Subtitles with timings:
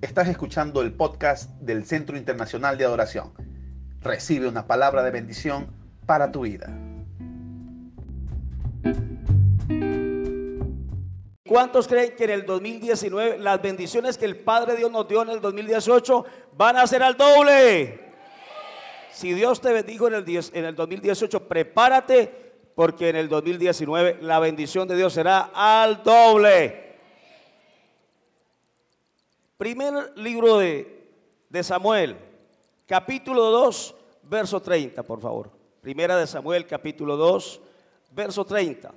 [0.00, 3.34] Estás escuchando el podcast del Centro Internacional de Adoración.
[4.00, 5.66] Recibe una palabra de bendición
[6.06, 6.74] para tu vida.
[11.46, 15.28] ¿Cuántos creen que en el 2019 las bendiciones que el Padre Dios nos dio en
[15.28, 16.24] el 2018
[16.56, 18.00] van a ser al doble?
[19.12, 24.20] Si Dios te bendijo en el, 10 en el 2018, prepárate porque en el 2019
[24.22, 26.89] la bendición de Dios será al doble.
[29.60, 31.06] Primer libro de,
[31.50, 32.16] de Samuel,
[32.86, 35.50] capítulo 2, verso 30, por favor.
[35.82, 37.60] Primera de Samuel, capítulo 2,
[38.10, 38.90] verso 30.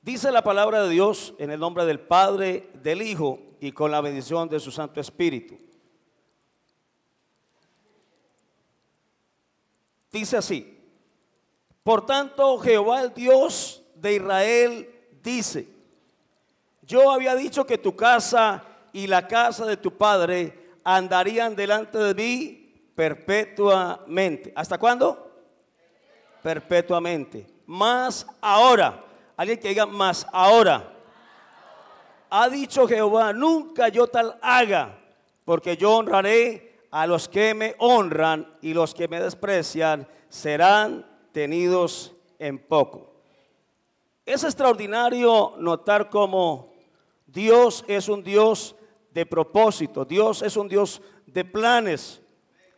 [0.00, 4.00] Dice la palabra de Dios en el nombre del Padre, del Hijo y con la
[4.00, 5.58] bendición de su Santo Espíritu.
[10.10, 10.80] Dice así,
[11.82, 14.90] por tanto Jehová el Dios de Israel
[15.22, 15.68] dice,
[16.80, 22.14] yo había dicho que tu casa y la casa de tu padre andarían delante de
[22.14, 24.54] mí perpetuamente.
[24.56, 25.32] ¿Hasta cuándo?
[26.42, 27.46] Perpetuamente.
[27.66, 29.04] Más ahora.
[29.36, 30.94] Alguien que diga más ahora.
[32.30, 34.98] Ha dicho Jehová, nunca yo tal haga,
[35.44, 42.14] porque yo honraré a los que me honran y los que me desprecian serán tenidos
[42.38, 43.12] en poco.
[44.24, 46.72] Es extraordinario notar cómo
[47.26, 48.74] Dios es un Dios
[49.16, 50.04] de propósito.
[50.04, 52.20] Dios es un Dios de planes.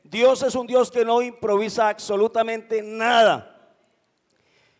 [0.04, 3.74] Dios es un Dios que no improvisa absolutamente nada.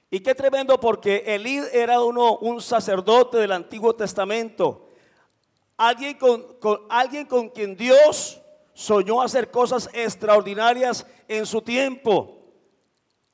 [0.08, 4.88] Y qué tremendo porque Elí era uno, un sacerdote del Antiguo Testamento.
[5.76, 6.46] Alguien con,
[6.88, 8.40] alguien con quien Dios
[8.72, 12.38] soñó hacer cosas extraordinarias en su tiempo.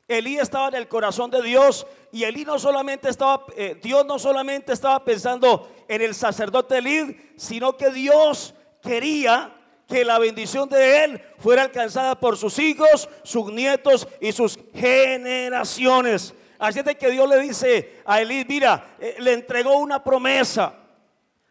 [0.08, 4.18] Elí estaba en el corazón de Dios y Elí no solamente estaba, eh, Dios no
[4.18, 9.54] solamente estaba pensando en el sacerdote Elí, sino que Dios quería
[9.86, 16.34] que la bendición de él fuera alcanzada por sus hijos, sus nietos y sus generaciones.
[16.58, 20.74] Así es de que Dios le dice a Elí, mira, eh, le entregó una promesa.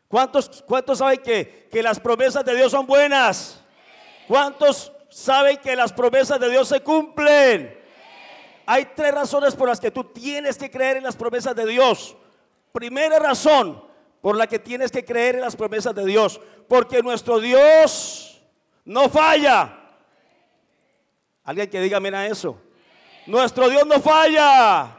[0.08, 3.62] ¿Cuántos, cuántos saben que, que las promesas de Dios son buenas?
[4.28, 7.84] ¿Cuántos saben que las promesas de Dios se cumplen?
[8.66, 12.16] hay tres razones por las que tú tienes que creer en las promesas de Dios.
[12.72, 13.84] Primera razón
[14.24, 16.40] por la que tienes que creer en las promesas de Dios,
[16.70, 18.42] porque nuestro Dios
[18.86, 19.78] no falla.
[21.44, 22.58] Alguien que diga, mira eso.
[23.28, 24.98] Nuestro Dios no falla.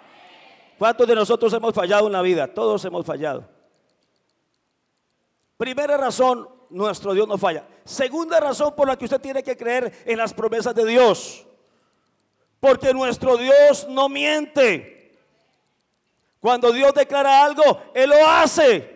[0.79, 2.53] ¿Cuántos de nosotros hemos fallado en la vida?
[2.53, 3.49] Todos hemos fallado.
[5.57, 7.67] Primera razón, nuestro Dios no falla.
[7.83, 11.47] Segunda razón por la que usted tiene que creer en las promesas de Dios.
[12.61, 15.19] Porque nuestro Dios no miente.
[16.41, 17.63] Cuando Dios declara algo,
[17.95, 18.94] Él lo hace.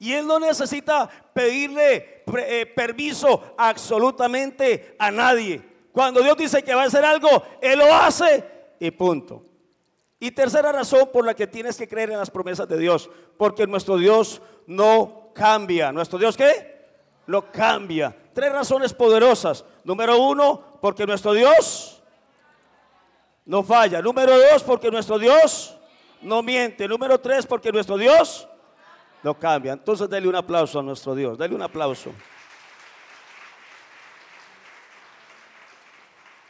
[0.00, 5.62] Y Él no necesita pedirle eh, permiso absolutamente a nadie.
[5.92, 7.28] Cuando Dios dice que va a hacer algo,
[7.60, 8.44] Él lo hace
[8.80, 9.44] y punto.
[10.18, 13.10] Y tercera razón por la que tienes que creer en las promesas de Dios.
[13.36, 15.92] Porque nuestro Dios no cambia.
[15.92, 16.88] ¿Nuestro Dios qué?
[17.26, 18.16] No cambia.
[18.32, 19.66] Tres razones poderosas.
[19.84, 22.02] Número uno, porque nuestro Dios
[23.44, 24.00] no falla.
[24.00, 25.76] Número dos, porque nuestro Dios
[26.22, 26.88] no miente.
[26.88, 28.46] Número tres, porque nuestro Dios
[29.22, 29.72] no cambia.
[29.72, 31.38] Entonces, dale un aplauso a nuestro Dios.
[31.38, 32.12] Dale un aplauso.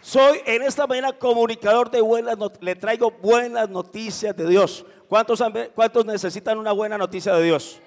[0.01, 2.65] Soy en esta mañana comunicador de buenas noticias.
[2.65, 4.85] Le traigo buenas noticias de Dios.
[5.09, 5.43] ¿Cuántos,
[5.75, 7.81] ¿Cuántos necesitan una buena noticia de Dios?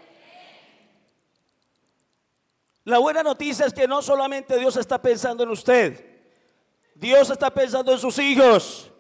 [2.86, 6.06] La buena noticia es que no solamente Dios está pensando en usted,
[6.96, 8.93] Dios está pensando en sus hijos.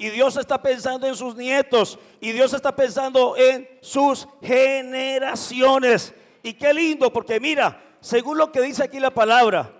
[0.00, 1.98] Y Dios está pensando en sus nietos.
[2.22, 6.14] Y Dios está pensando en sus generaciones.
[6.42, 9.70] Y qué lindo, porque mira, según lo que dice aquí la palabra,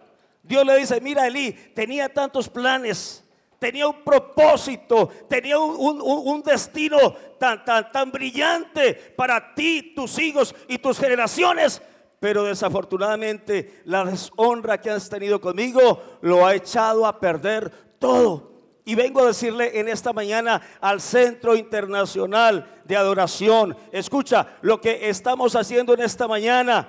[0.43, 3.25] Dios le dice, mira Elí, tenía tantos planes,
[3.59, 6.99] tenía un propósito, tenía un, un, destino
[7.39, 11.81] tan, tan, tan brillante para ti, tus hijos y tus generaciones.
[12.21, 18.50] Pero desafortunadamente la deshonra que has tenido conmigo lo ha echado a perder todo.
[18.85, 25.09] Y vengo a decirle en esta mañana al Centro Internacional de Adoración, escucha, lo que
[25.09, 26.89] estamos haciendo en esta mañana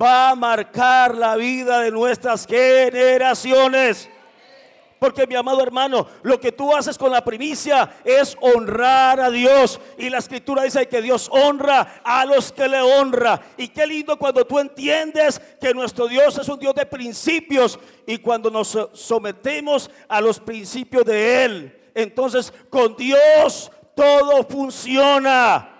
[0.00, 4.10] va a marcar la vida de nuestras generaciones.
[4.98, 9.78] Porque mi amado hermano, lo que tú haces con la primicia es honrar a Dios.
[9.98, 13.40] Y la escritura dice que Dios honra a los que le honra.
[13.58, 17.78] Y qué lindo cuando tú entiendes que nuestro Dios es un Dios de principios.
[18.06, 25.72] Y cuando nos sometemos a los principios de Él, entonces con Dios todo funciona.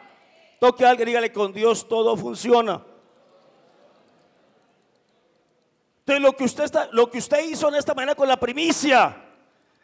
[0.59, 2.83] Toque a alguien, dígale, con Dios todo funciona.
[6.07, 9.25] Entonces lo que usted está, lo que usted hizo en esta mañana con la primicia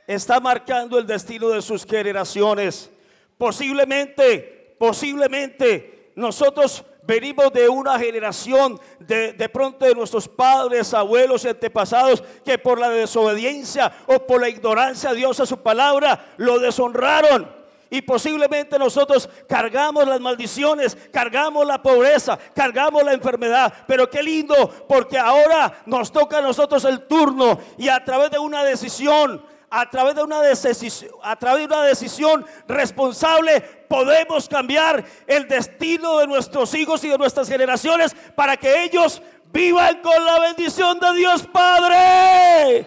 [0.07, 2.93] está marcando el destino de sus generaciones.
[3.37, 12.23] Posiblemente, posiblemente nosotros venimos de una generación de, de, pronto de nuestros padres, abuelos antepasados
[12.45, 17.62] que por la desobediencia o por la ignorancia a Dios a su palabra lo deshonraron.
[17.93, 23.71] Y posiblemente nosotros cargamos las maldiciones, cargamos la pobreza, cargamos la enfermedad.
[23.87, 28.39] Pero qué lindo, porque ahora nos toca a nosotros el turno y a través de
[28.39, 35.05] una decisión, a través de una decisión, a través de una decisión responsable podemos cambiar
[35.27, 39.21] el destino de nuestros hijos y de nuestras generaciones para que ellos
[39.53, 42.87] vivan con la bendición de Dios Padre.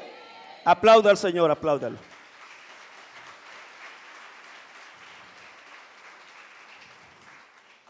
[0.65, 2.14] Aplauda al Señor, apláudalo.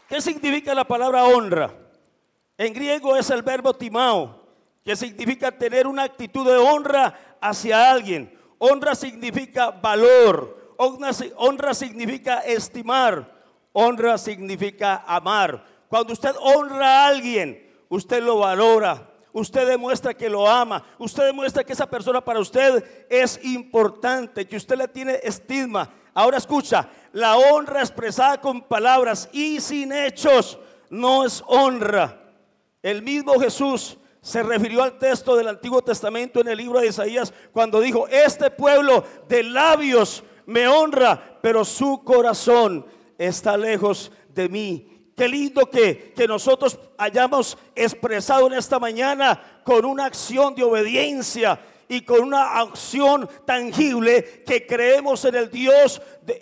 [0.08, 1.74] ¿Qué significa la palabra honra?
[2.58, 4.46] En griego es el verbo timao,
[4.84, 8.38] que significa tener una actitud de honra hacia alguien.
[8.60, 13.34] Honra significa valor, honra, significa estimar,
[13.74, 15.66] honra significa amar.
[15.88, 21.64] Cuando usted honra a alguien, usted lo valora, usted demuestra que lo ama, usted demuestra
[21.64, 25.90] que esa persona para usted es importante, que usted le tiene estima.
[26.14, 30.60] Ahora escucha, la honra expresada con palabras y sin hechos
[30.90, 32.22] no es honra.
[32.84, 37.34] El mismo Jesús se refirió al texto del Antiguo Testamento en el libro de Isaías
[37.54, 42.86] cuando dijo, este pueblo de labios me honra, pero su corazón
[43.18, 45.12] está lejos de mí.
[45.16, 51.62] Qué lindo que, que, nosotros hayamos expresado en esta mañana con una acción de obediencia
[51.88, 56.02] y con una acción tangible que creemos en el Dios,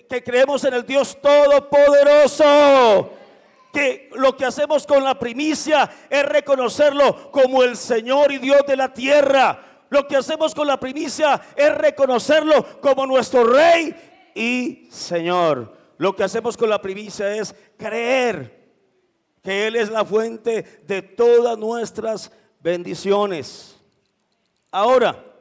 [0.09, 3.11] que creemos en el Dios todopoderoso.
[3.73, 8.77] Que lo que hacemos con la primicia es reconocerlo como el Señor y Dios de
[8.77, 9.85] la tierra.
[9.89, 13.95] Lo que hacemos con la primicia es reconocerlo como nuestro Rey
[14.35, 15.75] y Señor.
[15.97, 18.63] Lo que hacemos con la primicia es creer
[19.41, 23.79] que Él es la fuente de todas nuestras bendiciones.
[24.71, 25.32] Ahora,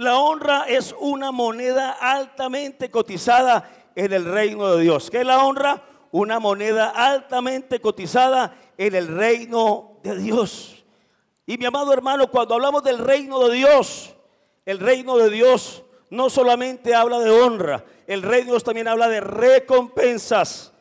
[0.00, 5.10] la honra es una moneda altamente cotizada en el reino de Dios.
[5.10, 5.84] ¿Qué es la honra?
[6.10, 10.86] Una moneda altamente cotizada en el reino de Dios.
[11.44, 14.14] Y mi amado hermano, cuando hablamos del reino de Dios,
[14.64, 19.06] el reino de Dios no solamente habla de honra, el reino de Dios también habla
[19.06, 20.72] de recompensas.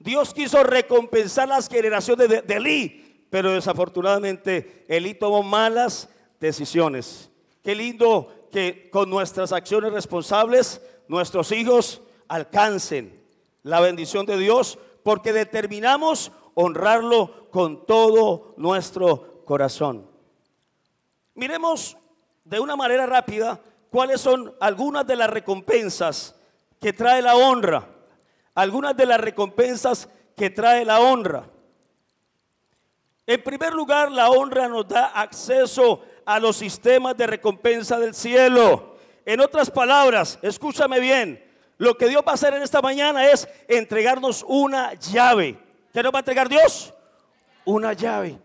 [0.00, 6.08] Dios quiso recompensar las generaciones de, Elí, pero desafortunadamente Elí tomó malas
[6.40, 7.30] decisiones.
[7.62, 13.22] Qué lindo que con nuestras acciones responsables nuestros hijos alcancen
[13.62, 20.08] la bendición de Dios porque determinamos honrarlo con todo nuestro corazón.
[21.34, 21.96] Miremos
[22.44, 23.60] de una manera rápida
[23.90, 26.34] cuáles son algunas de las recompensas
[26.80, 27.88] que trae la honra.
[28.54, 31.50] Algunas de las recompensas que trae la honra.
[33.26, 38.96] En primer lugar, la honra nos da acceso a los sistemas de recompensa del cielo.
[39.24, 41.42] En otras palabras, escúchame bien,
[41.78, 45.58] lo que Dios va a hacer en esta mañana es entregarnos una llave.
[45.92, 46.92] ¿Qué nos va a entregar Dios?
[47.64, 48.38] Una llave.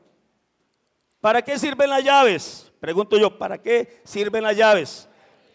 [1.20, 2.72] ¿Para qué sirven las llaves?
[2.80, 5.08] Pregunto yo, ¿para qué sirven las llaves?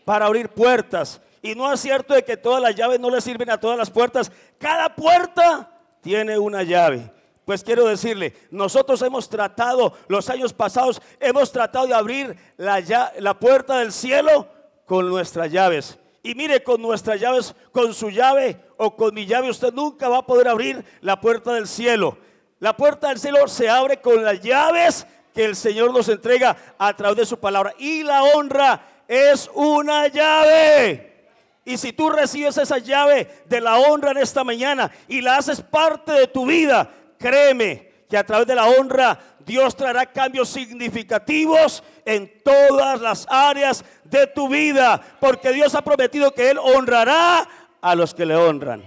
[0.04, 1.21] Para abrir puertas.
[1.42, 3.90] Y no es cierto de que todas las llaves no le sirven a todas las
[3.90, 4.30] puertas.
[4.59, 7.11] Cada puerta tiene una llave.
[7.46, 12.82] Pues quiero decirle, nosotros hemos tratado, los años pasados, hemos tratado de abrir la,
[13.20, 14.48] la puerta del cielo
[14.84, 15.96] con nuestras llaves.
[16.24, 20.18] Y mire, con nuestras llaves, con su llave o con mi llave, usted nunca va
[20.18, 22.18] a poder abrir la puerta del cielo.
[22.58, 26.96] La puerta del cielo se abre con las llaves que el Señor nos entrega a
[26.96, 27.74] través de su palabra.
[27.78, 31.28] Y la honra es una llave.
[31.64, 35.60] Y si tú recibes esa llave de la honra en esta mañana y la haces
[35.60, 36.90] parte de tu vida,
[37.26, 43.85] créeme que a través de la honra Dios traerá cambios significativos en todas las áreas
[44.04, 47.49] de tu vida, porque Dios ha prometido que Él honrará
[47.80, 48.85] a los que le honran.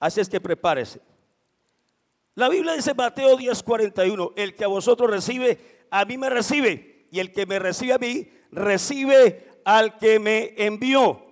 [0.00, 1.00] Así es que prepárese.
[2.34, 7.20] La Biblia dice Mateo 10:41, el que a vosotros recibe, a mí me recibe, y
[7.20, 11.24] el que me recibe a mí, recibe al que me envió.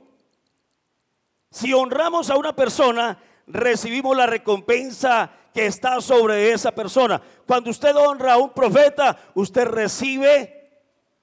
[1.50, 7.20] Si honramos a una persona, recibimos la recompensa que está sobre esa persona.
[7.46, 10.64] Cuando usted honra a un profeta, usted recibe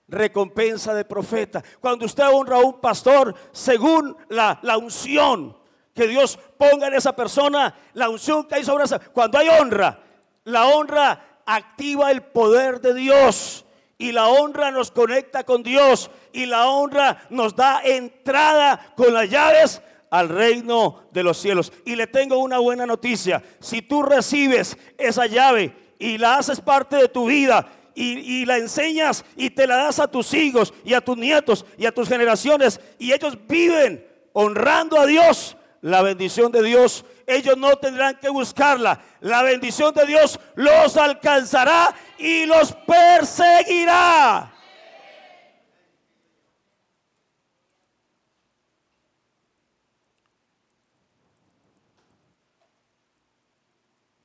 [0.08, 1.64] recompensa de profeta.
[1.80, 5.58] Cuando usted honra a un pastor, según la, la unción
[5.94, 9.00] que Dios ponga en esa persona la unción que hay sobre esa.
[9.00, 10.00] Cuando hay honra,
[10.46, 13.66] la honra activa el poder de Dios
[13.98, 19.30] y la honra nos conecta con Dios y la honra nos da entrada con las
[19.30, 21.74] llaves al reino de los cielos.
[21.86, 23.42] Y le tengo una buena noticia.
[23.60, 29.26] Si tú recibes esa llave y la haces parte de tu vida y, la enseñas
[29.36, 32.80] y te la das a tus hijos y a tus nietos y a tus generaciones
[33.00, 39.02] y ellos viven honrando a Dios, la bendición de Dios, ellos no tendrán que buscarla.
[39.22, 44.51] La bendición de Dios los alcanzará y los perseguirá.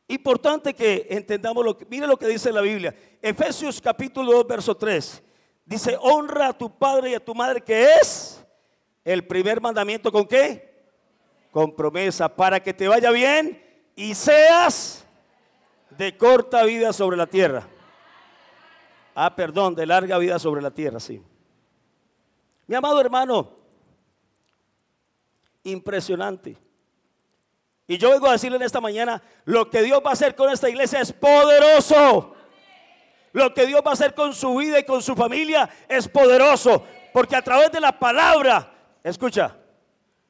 [0.09, 2.95] Importante que entendamos lo que, mire lo que dice la Biblia.
[3.21, 5.23] Efesios capítulo 2, verso 3.
[5.65, 8.45] Dice, honra a tu padre y a tu madre, que es
[9.05, 10.75] el primer mandamiento con qué?
[11.51, 13.61] Con promesa, para que te vaya bien
[13.97, 15.05] y seas
[15.91, 17.67] de corta vida sobre la tierra.
[19.13, 21.21] Ah, perdón, de larga vida sobre la tierra, sí.
[22.69, 23.51] Mi amado hermano,
[25.65, 26.57] impresionante.
[27.89, 30.51] Y yo vengo a decirle en esta mañana, lo que Dios va a hacer con
[30.51, 32.35] esta iglesia es poderoso.
[33.33, 36.83] Lo que Dios va a hacer con su vida y con su familia es poderoso.
[37.13, 38.73] Porque a través de la palabra,
[39.05, 39.57] escucha,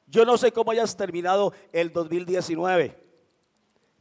[0.05, 2.97] yo no sé cómo hayas terminado el 2019.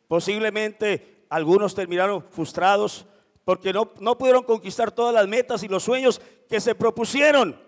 [0.06, 3.06] Posiblemente algunos terminaron frustrados
[3.44, 7.58] porque no, no pudieron conquistar todas las metas y los sueños que se propusieron.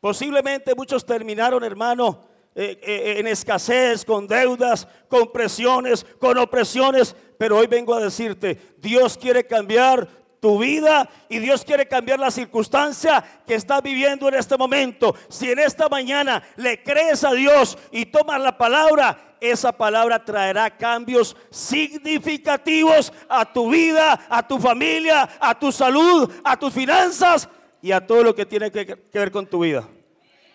[0.00, 7.14] Posiblemente muchos terminaron, hermano, eh, eh, en escasez, con deudas, con presiones, con opresiones.
[7.38, 10.08] Pero hoy vengo a decirte, Dios quiere cambiar
[10.40, 15.14] tu vida y Dios quiere cambiar la circunstancia que estás viviendo en este momento.
[15.28, 20.76] Si en esta mañana le crees a Dios y tomas la palabra, esa palabra traerá
[20.76, 27.48] cambios significativos a tu vida, a tu familia, a tu salud, a tus finanzas
[27.80, 29.86] y a todo lo que tiene que, que ver con tu vida.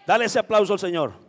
[0.06, 1.25] Dale ese aplauso al Señor.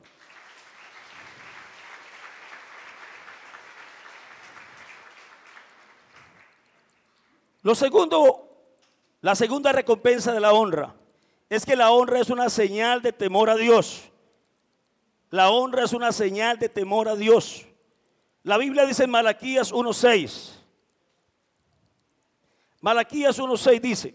[7.67, 8.49] Lo segundo,
[9.23, 10.95] la segunda recompensa de la honra
[11.51, 14.05] es que la honra es una señal de temor a Dios.
[15.31, 17.67] La honra es una señal de temor a Dios.
[18.45, 20.53] La Biblia dice en Malaquías 1.6.
[22.83, 24.15] Malaquías 1.6 dice,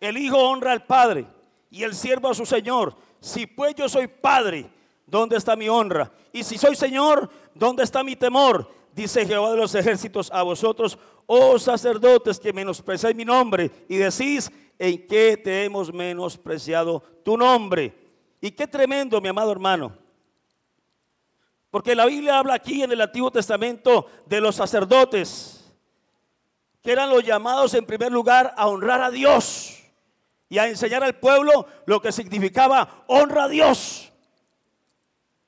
[0.00, 1.26] el Hijo honra al Padre
[1.70, 2.96] y el siervo a su Señor.
[3.20, 4.70] Si pues yo soy Padre,
[5.06, 6.10] ¿dónde está mi honra?
[6.32, 8.72] Y si soy Señor, ¿dónde está mi temor?
[8.94, 10.96] Dice Jehová de los ejércitos a vosotros,
[11.26, 17.94] oh sacerdotes que menospreciáis mi nombre y decís, ¿en qué te hemos menospreciado tu nombre?
[18.40, 19.96] Y qué tremendo, mi amado hermano.
[21.70, 25.74] Porque la Biblia habla aquí en el Antiguo Testamento de los sacerdotes,
[26.82, 29.82] que eran los llamados en primer lugar a honrar a Dios
[30.48, 34.12] y a enseñar al pueblo lo que significaba honra a Dios.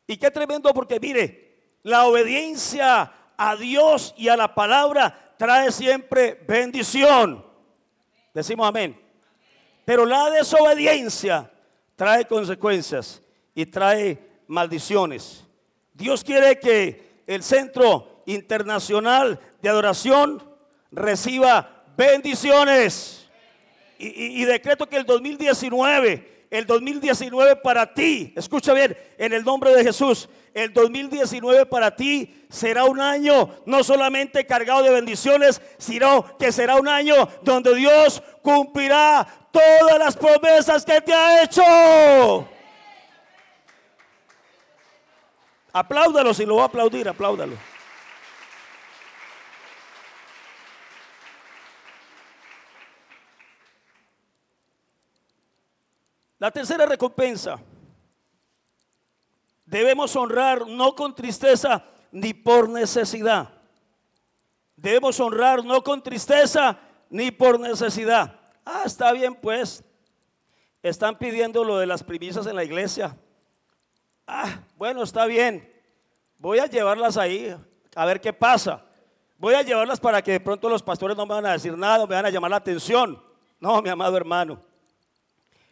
[0.06, 6.42] Y qué tremendo porque mire, la obediencia a Dios y a la palabra trae siempre
[6.46, 7.44] bendición.
[8.32, 9.00] Decimos amén.
[9.84, 11.50] Pero la desobediencia
[11.94, 13.22] trae consecuencias
[13.54, 15.44] y trae maldiciones.
[15.94, 20.42] Dios quiere que el Centro Internacional de Adoración
[20.90, 23.28] reciba bendiciones.
[23.98, 29.82] Y, decreto que el 2019, el 2019 para ti, escucha bien, en el nombre de
[29.82, 36.50] Jesús, el 2019 para ti será un año no solamente cargado de bendiciones, sino que
[36.50, 42.48] será un año donde Dios cumplirá todas las promesas que te ha hecho.
[45.74, 47.58] Apláudalo si lo va a aplaudir, apláudalo.
[56.38, 57.60] La tercera recompensa
[59.66, 63.50] Debemos honrar no con tristeza ni por necesidad.
[64.76, 66.78] Debemos honrar no con tristeza
[67.10, 68.38] ni por necesidad.
[68.64, 69.84] Ah, está bien pues.
[70.82, 73.16] Están pidiendo lo de las primicias en la iglesia.
[74.26, 75.72] Ah, bueno, está bien.
[76.38, 77.54] Voy a llevarlas ahí
[77.94, 78.84] a ver qué pasa.
[79.38, 82.06] Voy a llevarlas para que de pronto los pastores no me van a decir nada,
[82.06, 83.20] me van a llamar la atención.
[83.58, 84.60] No, mi amado hermano.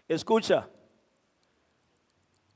[0.09, 0.69] Escucha,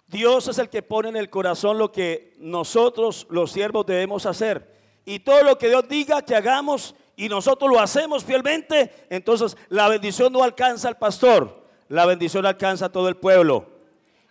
[0.08, 4.74] Dios es el que pone en el corazón lo que nosotros los siervos debemos hacer.
[5.04, 9.88] Y todo lo que Dios diga que hagamos y nosotros lo hacemos fielmente, entonces la
[9.88, 13.66] bendición no alcanza al pastor, la bendición alcanza a todo el pueblo.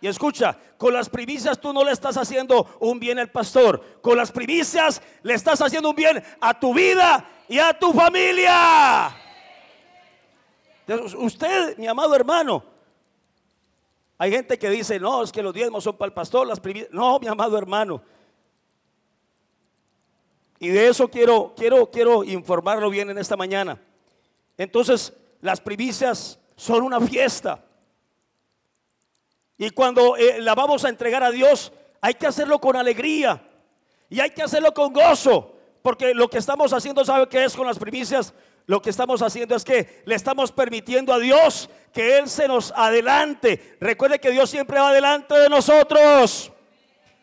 [0.00, 4.00] Y escucha, con las primicias tú no le estás haciendo un bien al pastor.
[4.00, 9.10] Con las primicias le estás haciendo un bien a tu vida y a tu familia.
[11.16, 12.64] Usted, mi amado hermano,
[14.18, 16.92] hay gente que dice, no, es que los diezmos son para el pastor, las primicias.
[16.92, 18.02] No, mi amado hermano.
[20.58, 23.80] Y de eso quiero, quiero, quiero informarlo bien en esta mañana.
[24.56, 27.64] Entonces, las primicias son una fiesta.
[29.56, 33.40] Y cuando eh, la vamos a entregar a Dios, hay que hacerlo con alegría.
[34.08, 35.54] Y hay que hacerlo con gozo.
[35.80, 38.34] Porque lo que estamos haciendo, ¿sabe qué es con las primicias?
[38.68, 42.70] Lo que estamos haciendo es que le estamos permitiendo a Dios que Él se nos
[42.76, 43.78] adelante.
[43.80, 46.52] Recuerde que Dios siempre va adelante de nosotros.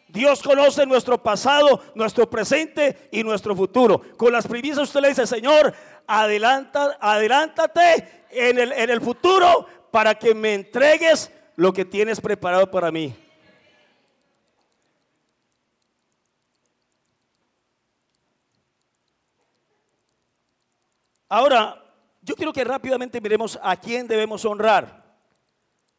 [0.08, 4.02] Dios conoce nuestro pasado, nuestro presente y nuestro futuro.
[4.18, 5.72] Con las primicias usted le dice, Señor,
[6.08, 12.72] adelanta, adelántate en el, en el futuro para que me entregues lo que tienes preparado
[12.72, 13.16] para mí.
[21.28, 21.84] Ahora,
[22.22, 25.04] yo quiero que rápidamente miremos a quién debemos honrar.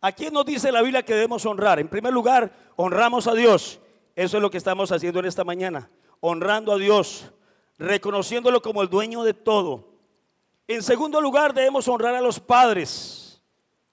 [0.01, 1.81] ¿A quién nos dice la Biblia que debemos honrar?
[1.81, 3.81] En primer lugar, honramos a Dios.
[4.15, 5.91] Eso es lo que estamos haciendo en esta mañana.
[6.21, 7.33] Honrando a Dios,
[7.79, 9.89] reconociéndolo como el dueño de todo.
[10.69, 13.43] En segundo lugar, debemos honrar a los padres.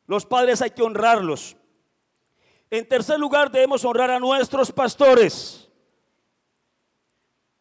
[0.05, 1.55] Los padres hay que honrarlos.
[2.69, 5.69] En tercer lugar, debemos honrar a nuestros pastores.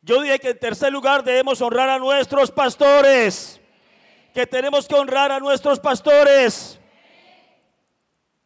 [0.00, 3.61] Yo dije que en tercer lugar debemos honrar a nuestros pastores.
[4.32, 6.78] Que tenemos que honrar a nuestros pastores.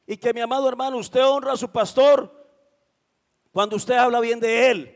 [0.06, 2.32] Y que mi amado hermano, usted honra a su pastor
[3.52, 4.92] cuando usted habla bien de él.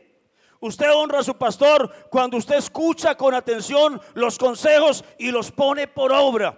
[0.59, 5.87] Usted honra a su pastor cuando usted escucha con atención los consejos y los pone
[5.87, 6.57] por obra.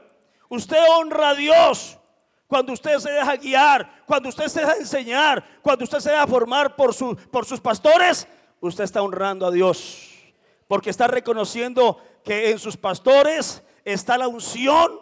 [0.50, 1.98] Usted honra a Dios
[2.46, 6.76] cuando usted se deja guiar, cuando usted se deja enseñar, cuando usted se deja formar
[6.76, 8.28] por, su, por sus pastores,
[8.60, 10.12] usted está honrando a Dios.
[10.68, 15.00] Porque está reconociendo que en sus pastores está la unción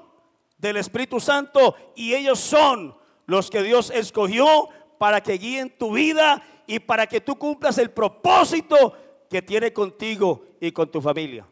[0.57, 6.43] del Espíritu Santo y ellos son los que Dios escogió para que guíen tu vida
[6.67, 8.93] y para que tú cumplas el propósito
[9.29, 11.47] que tiene contigo y con tu familia.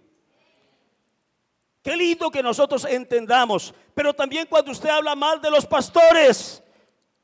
[1.81, 3.73] Qué lindo que nosotros entendamos.
[3.93, 6.61] Pero también cuando usted habla mal de los pastores,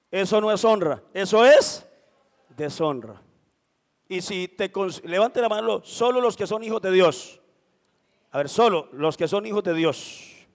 [0.10, 1.86] eso no es honra, eso es
[2.56, 3.22] deshonra.
[4.08, 4.72] Y si te
[5.04, 7.42] levante la mano, solo los que son hijos de Dios.
[8.36, 10.46] A ver, solo los que son hijos de Dios.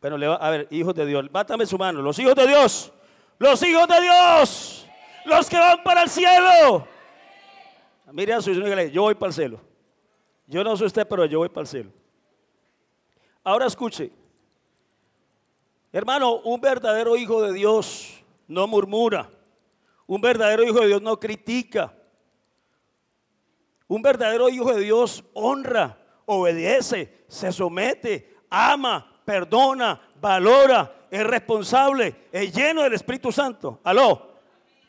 [0.00, 2.00] Bueno, a ver, hijos de Dios, bátame su mano.
[2.00, 2.92] Los hijos de Dios,
[3.40, 4.86] los hijos de Dios,
[5.24, 6.86] los que van para el cielo.
[8.12, 9.60] Mire a su hijo yo voy para el cielo.
[10.46, 11.90] Yo no soy usted, pero yo voy para el cielo.
[13.42, 14.12] Ahora escuche,
[15.90, 19.28] hermano, un verdadero hijo de Dios no murmura,
[20.06, 21.92] un verdadero hijo de Dios no critica,
[23.88, 32.54] un verdadero hijo de Dios honra, obedece, se somete, ama, perdona, valora, es responsable, es
[32.54, 33.80] lleno del Espíritu Santo.
[33.84, 34.32] Aló.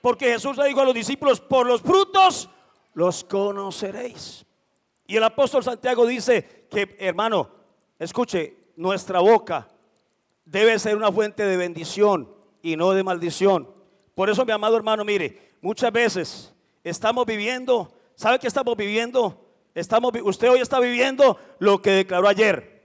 [0.01, 2.49] Porque Jesús le dijo a los discípulos, por los frutos
[2.93, 4.45] los conoceréis.
[5.07, 7.63] Y el apóstol Santiago dice que, hermano,
[8.03, 9.67] Escuche, nuestra boca
[10.43, 12.29] debe ser una fuente de bendición
[12.61, 13.69] y no de maldición.
[14.13, 19.42] Por eso, mi amado hermano, mire, muchas veces estamos viviendo, ¿sabe qué estamos viviendo?
[19.75, 22.83] Estamos, usted hoy está viviendo lo que declaró ayer.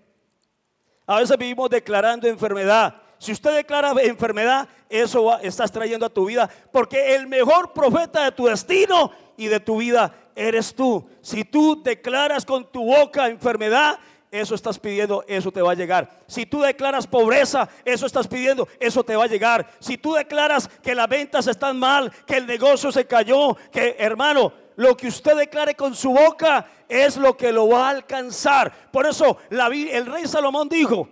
[1.06, 3.02] A veces vivimos declarando enfermedad.
[3.18, 6.48] Si usted declara enfermedad, eso estás trayendo a tu vida.
[6.72, 11.08] Porque el mejor profeta de tu destino y de tu vida eres tú.
[11.20, 13.98] Si tú declaras con tu boca enfermedad,
[14.30, 16.22] eso estás pidiendo, eso te va a llegar.
[16.26, 19.66] Si tú declaras pobreza, eso estás pidiendo, eso te va a llegar.
[19.78, 24.52] Si tú declaras que las ventas están mal, que el negocio se cayó, que hermano,
[24.78, 28.72] lo que usted declare con su boca es lo que lo va a alcanzar.
[28.92, 31.08] Por eso el rey Salomón dijo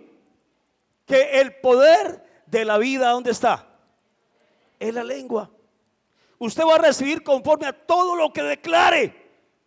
[1.05, 3.67] que el poder de la vida, ¿dónde está?
[4.79, 5.51] En la lengua.
[6.39, 9.13] Usted va a recibir conforme a todo lo que declare.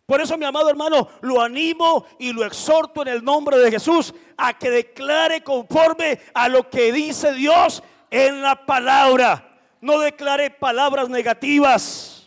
[0.06, 4.14] Por eso, mi amado hermano, lo animo y lo exhorto en el nombre de Jesús
[4.38, 9.58] a que declare conforme a lo que dice Dios en la palabra.
[9.82, 12.19] No declare palabras negativas.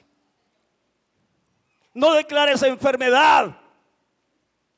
[1.94, 3.58] No declares enfermedad.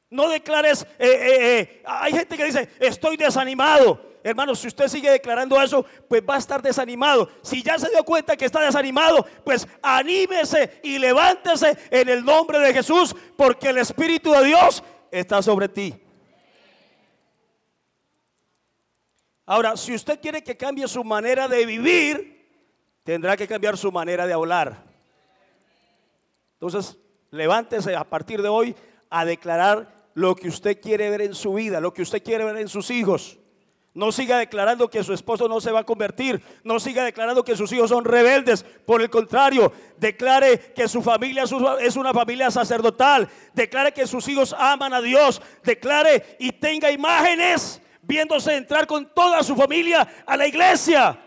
[0.09, 4.15] No declares, eh, eh, eh, hay gente que dice, estoy desanimado.
[4.23, 7.29] Hermano, si usted sigue declarando eso, pues va a estar desanimado.
[7.41, 12.59] Si ya se dio cuenta que está desanimado, pues anímese y levántese en el nombre
[12.59, 15.93] de Jesús, porque el Espíritu de Dios está sobre ti.
[19.45, 22.49] Ahora, si usted quiere que cambie su manera de vivir,
[23.03, 24.83] tendrá que cambiar su manera de hablar.
[26.53, 26.97] Entonces,
[27.35, 28.75] levántese a partir de hoy
[29.09, 32.57] a declarar lo que usted quiere ver en su vida, lo que usted quiere ver
[32.57, 33.37] en sus hijos.
[33.93, 36.41] No siga declarando que su esposo no se va a convertir.
[36.65, 38.63] No siga declarando que sus hijos son rebeldes.
[38.63, 41.43] Por el contrario, declare que su familia
[41.79, 43.29] es una familia sacerdotal.
[43.53, 45.41] Declare que sus hijos aman a Dios.
[45.63, 51.17] Declare y tenga imágenes viéndose entrar con toda su familia a la iglesia.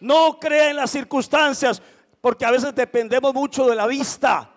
[0.00, 1.82] No crea en las circunstancias,
[2.22, 4.51] porque a veces dependemos mucho de la vista.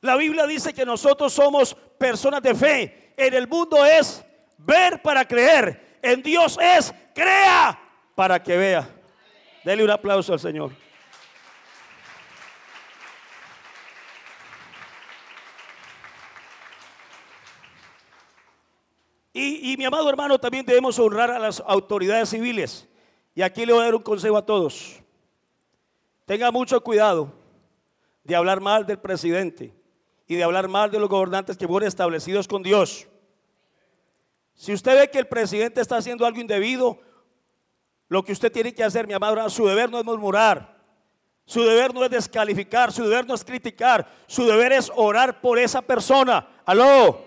[0.00, 3.14] La Biblia dice que nosotros somos personas de fe.
[3.16, 4.24] En el mundo es
[4.58, 5.98] ver para creer.
[6.00, 7.78] En Dios es crea
[8.14, 8.88] para que vea.
[9.64, 10.70] Dele un aplauso al Señor.
[19.32, 22.88] Y, y, mi amado hermano, también debemos honrar a las autoridades civiles.
[23.36, 25.00] Y aquí le voy a dar un consejo a todos.
[26.24, 27.32] Tenga mucho cuidado
[28.24, 29.77] de hablar mal del presidente
[30.28, 33.08] y de hablar mal de los gobernantes que fueron establecidos con Dios.
[34.54, 37.00] Si usted ve que el presidente está haciendo algo indebido,
[38.08, 40.76] lo que usted tiene que hacer, mi amado, su deber no es murmurar.
[41.46, 45.58] Su deber no es descalificar, su deber no es criticar, su deber es orar por
[45.58, 46.46] esa persona.
[46.66, 47.24] Aló.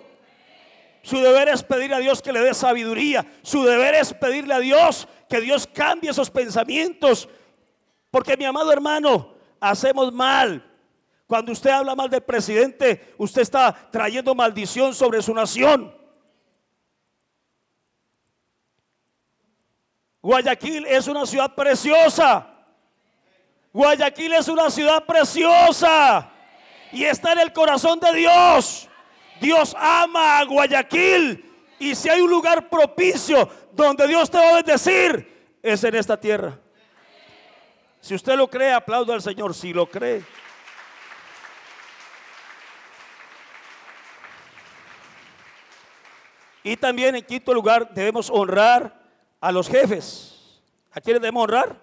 [1.01, 3.25] Su deber es pedir a Dios que le dé sabiduría.
[3.41, 7.27] Su deber es pedirle a Dios que Dios cambie esos pensamientos.
[8.11, 10.70] Porque mi amado hermano, hacemos mal.
[11.31, 15.95] Cuando usted habla mal del presidente, usted está trayendo maldición sobre su nación.
[20.21, 22.53] Guayaquil es una ciudad preciosa.
[23.71, 26.29] Guayaquil es una ciudad preciosa.
[26.91, 28.89] Y está en el corazón de Dios.
[29.39, 31.49] Dios ama a Guayaquil.
[31.79, 36.19] Y si hay un lugar propicio donde Dios te va a bendecir, es en esta
[36.19, 36.59] tierra.
[38.01, 39.55] Si usted lo cree, aplaudo al Señor.
[39.55, 40.25] Si lo cree.
[46.63, 49.01] Y también en quinto lugar debemos honrar
[49.39, 50.61] a los jefes.
[50.91, 51.79] ¿A quiénes debemos honrar?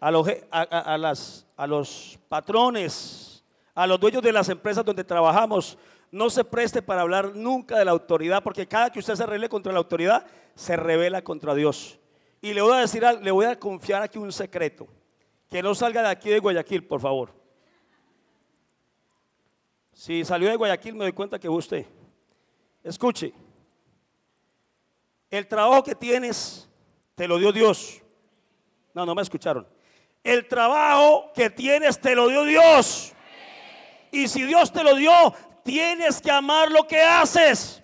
[0.00, 5.78] A los, a, las, a los patrones, a los dueños de las empresas donde trabajamos.
[6.10, 9.48] No se preste para hablar nunca de la autoridad, porque cada que usted se revele
[9.48, 11.98] contra la autoridad, se revela contra Dios.
[12.40, 14.88] Y le voy a decir, le voy a confiar aquí un secreto.
[15.48, 17.32] Que no salga de aquí de Guayaquil, por favor.
[19.92, 21.84] Si salió de Guayaquil, me doy cuenta que usted.
[22.82, 23.34] Escuche.
[25.30, 26.68] El trabajo que tienes
[27.14, 28.02] te lo dio Dios.
[28.92, 29.66] No, no me escucharon.
[30.24, 33.12] El trabajo que tienes te lo dio Dios.
[34.10, 35.12] Y si Dios te lo dio,
[35.62, 37.82] tienes que amar lo que haces.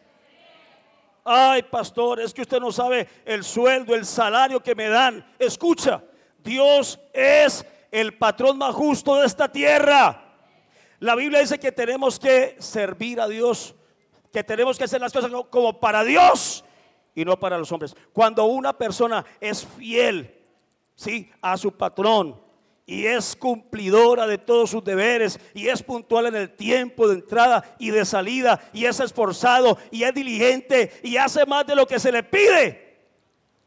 [1.24, 5.24] Ay, pastor, es que usted no sabe el sueldo, el salario que me dan.
[5.38, 6.02] Escucha,
[6.38, 10.34] Dios es el patrón más justo de esta tierra.
[10.98, 13.74] La Biblia dice que tenemos que servir a Dios,
[14.32, 16.64] que tenemos que hacer las cosas como para Dios
[17.16, 17.96] y no para los hombres.
[18.12, 20.32] Cuando una persona es fiel,
[20.94, 21.28] ¿sí?
[21.40, 22.38] A su patrón
[22.84, 27.64] y es cumplidora de todos sus deberes y es puntual en el tiempo de entrada
[27.80, 31.98] y de salida y es esforzado y es diligente y hace más de lo que
[31.98, 32.84] se le pide.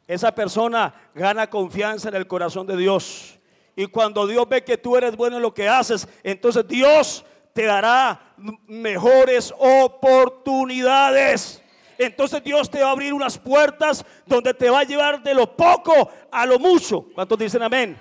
[0.07, 3.37] Esa persona gana confianza en el corazón de Dios.
[3.75, 7.65] Y cuando Dios ve que tú eres bueno en lo que haces, entonces Dios te
[7.65, 8.33] dará
[8.67, 11.63] mejores oportunidades
[11.99, 15.55] entonces Dios te va a abrir unas puertas donde te va a llevar de lo
[15.55, 17.07] poco a lo mucho.
[17.13, 17.99] ¿Cuántos dicen amén?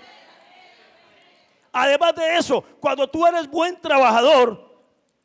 [1.72, 4.72] Además de eso, cuando tú eres buen trabajador,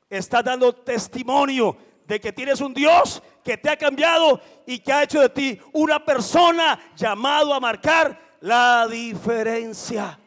[0.10, 5.04] estás dando testimonio de que tienes un Dios que te ha cambiado y que ha
[5.04, 10.20] hecho de ti una persona llamado a marcar la diferencia.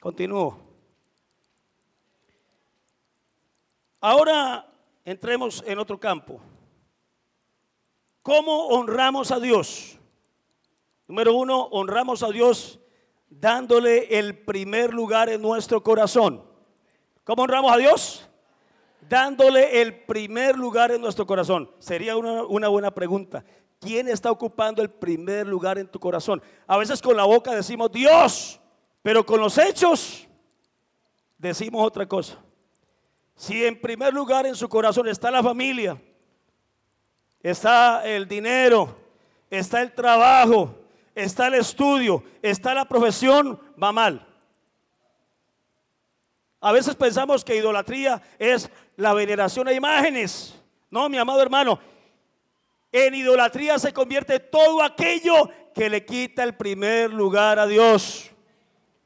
[0.00, 0.58] Continúo.
[4.00, 4.67] Ahora
[5.10, 6.40] entremos en otro campo.
[8.22, 9.98] ¿Cómo honramos a Dios?
[11.06, 12.78] Número uno, honramos a Dios
[13.30, 16.44] dándole el primer lugar en nuestro corazón.
[17.24, 18.28] ¿Cómo honramos a Dios?
[19.08, 21.70] Dándole el primer lugar en nuestro corazón.
[21.78, 23.42] Sería una, una, buena pregunta.
[23.80, 26.42] ¿Quién está ocupando el primer lugar en tu corazón?
[26.66, 28.60] A veces con la boca decimos Dios,
[29.00, 30.28] pero con los hechos
[31.38, 32.38] decimos otra cosa.
[33.38, 35.96] Si en primer lugar en su corazón está la familia,
[37.40, 38.98] está el dinero,
[39.48, 40.74] está el trabajo,
[41.14, 44.26] está el estudio, está la profesión, va mal.
[46.60, 50.60] A veces pensamos que idolatría es la veneración a imágenes.
[50.90, 51.78] No, mi amado hermano,
[52.90, 58.32] En idolatría se convierte todo aquello que le quita el primer lugar a Dios.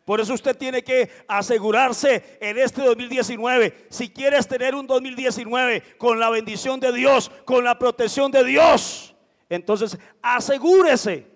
[0.05, 6.19] Por eso usted tiene que asegurarse en este 2019, si quieres tener un 2019 con
[6.19, 9.15] la bendición de Dios, con la protección de Dios,
[9.49, 11.27] entonces asegúrese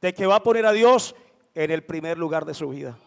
[0.00, 1.14] de que va a poner a Dios
[1.54, 2.98] en el primer lugar de su vida.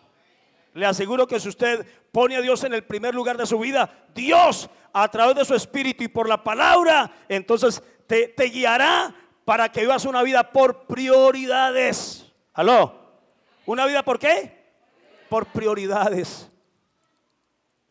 [0.73, 3.89] Le aseguro que si usted pone a Dios en el primer lugar de su vida,
[4.13, 9.13] Dios a través de su espíritu y por la palabra, entonces te, guiará
[9.45, 12.31] para que vivas una vida por prioridades.
[12.53, 12.96] ¿Aló?
[13.67, 14.49] ¿Una vida por qué?
[15.29, 16.49] Por prioridades.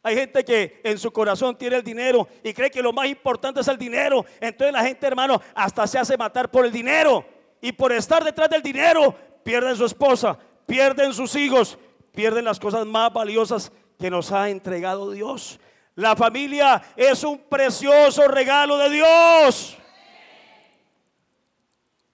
[0.02, 3.60] Hay gente que en su corazón tiene el dinero y cree que lo más importante
[3.60, 4.24] es el dinero.
[4.40, 7.26] Entonces la gente, hermano, hasta se hace matar por el dinero.
[7.60, 11.78] Y por estar detrás del dinero, pierden su esposa, pierden sus hijos,
[12.14, 15.60] pierden las cosas más valiosas que nos ha entregado Dios.
[15.94, 19.76] La familia es un precioso regalo de Dios.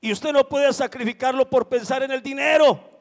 [0.00, 2.91] Y usted no puede sacrificarlo por pensar en el dinero.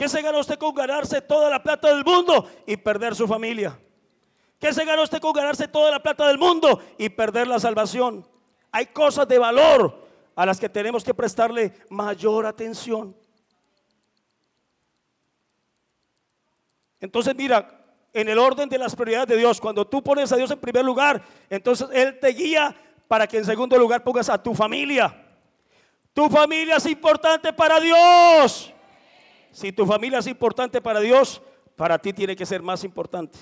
[0.00, 3.78] ¿Qué se gana usted con ganarse toda la plata del mundo y perder su familia?
[4.58, 8.26] ¿Qué se gana usted con ganarse toda la plata del mundo y perder la salvación?
[8.72, 13.14] Hay cosas de valor a las que tenemos que prestarle mayor atención.
[16.98, 17.84] Entonces mira,
[18.14, 20.82] en el orden de las prioridades de Dios, cuando tú pones a Dios en primer
[20.82, 22.74] lugar, entonces Él te guía
[23.06, 25.14] para que en segundo lugar pongas a tu familia.
[26.14, 28.72] Tu familia es importante para Dios.
[29.52, 31.42] Si tu familia es importante para Dios,
[31.76, 33.38] para ti tiene que ser más importante.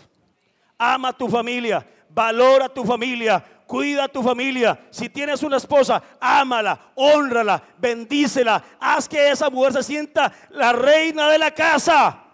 [0.79, 4.87] Ama a tu familia, valora a tu familia, cuida a tu familia.
[4.91, 8.65] Si tienes una esposa, ámala, honrala, bendícela.
[8.81, 12.25] Haz que esa mujer se sienta la reina de la casa.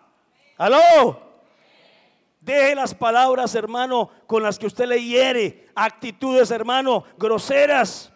[0.58, 1.24] ¿Aló?
[2.40, 5.70] Deje las palabras, hermano, con las que usted le hiere.
[5.74, 8.12] Actitudes, hermano, groseras.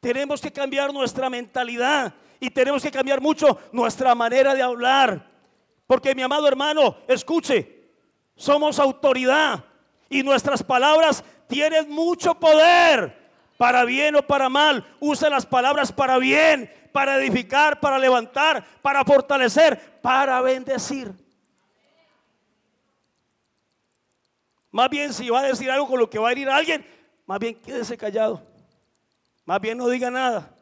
[0.00, 5.26] Tenemos que cambiar nuestra mentalidad y tenemos que cambiar mucho nuestra manera de hablar.
[5.86, 7.90] Porque mi amado hermano, escuche,
[8.36, 9.64] somos autoridad
[10.08, 13.16] y nuestras palabras tienen mucho poder,
[13.56, 14.86] para bien o para mal.
[15.00, 21.12] Use las palabras para bien, para edificar, para levantar, para fortalecer, para bendecir.
[24.70, 26.86] Más bien, si va a decir algo con lo que va a herir a alguien,
[27.26, 28.42] más bien quédese callado.
[29.44, 30.54] Más bien no diga nada.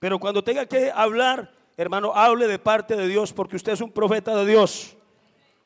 [0.00, 3.92] Pero cuando tenga que hablar, hermano, hable de parte de Dios, porque usted es un
[3.92, 4.96] profeta de Dios.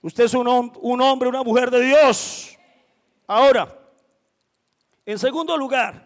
[0.03, 2.59] Usted es un, un hombre, una mujer de Dios.
[3.27, 3.75] Ahora,
[5.07, 6.05] en segundo lugar,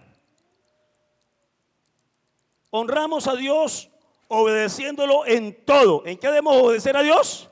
[2.71, 3.91] honramos a Dios
[4.29, 6.07] obedeciéndolo en todo.
[6.07, 7.49] ¿En qué debemos obedecer a Dios?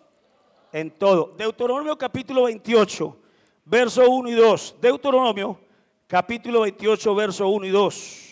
[0.77, 1.33] en todo.
[1.39, 3.17] Deuteronomio capítulo 28,
[3.65, 4.77] verso 1 y 2.
[4.79, 5.59] Deuteronomio
[6.07, 8.26] capítulo 28, verso 1 y 2.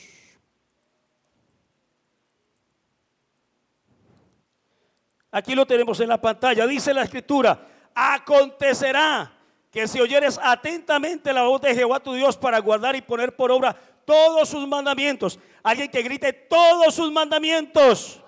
[5.34, 6.64] Aquí lo tenemos en la pantalla.
[6.64, 7.58] Dice la escritura,
[7.92, 9.32] acontecerá
[9.68, 13.50] que si oyeres atentamente la voz de Jehová tu Dios para guardar y poner por
[13.50, 15.40] obra todos sus mandamientos.
[15.64, 18.20] Alguien que grite todos sus mandamientos.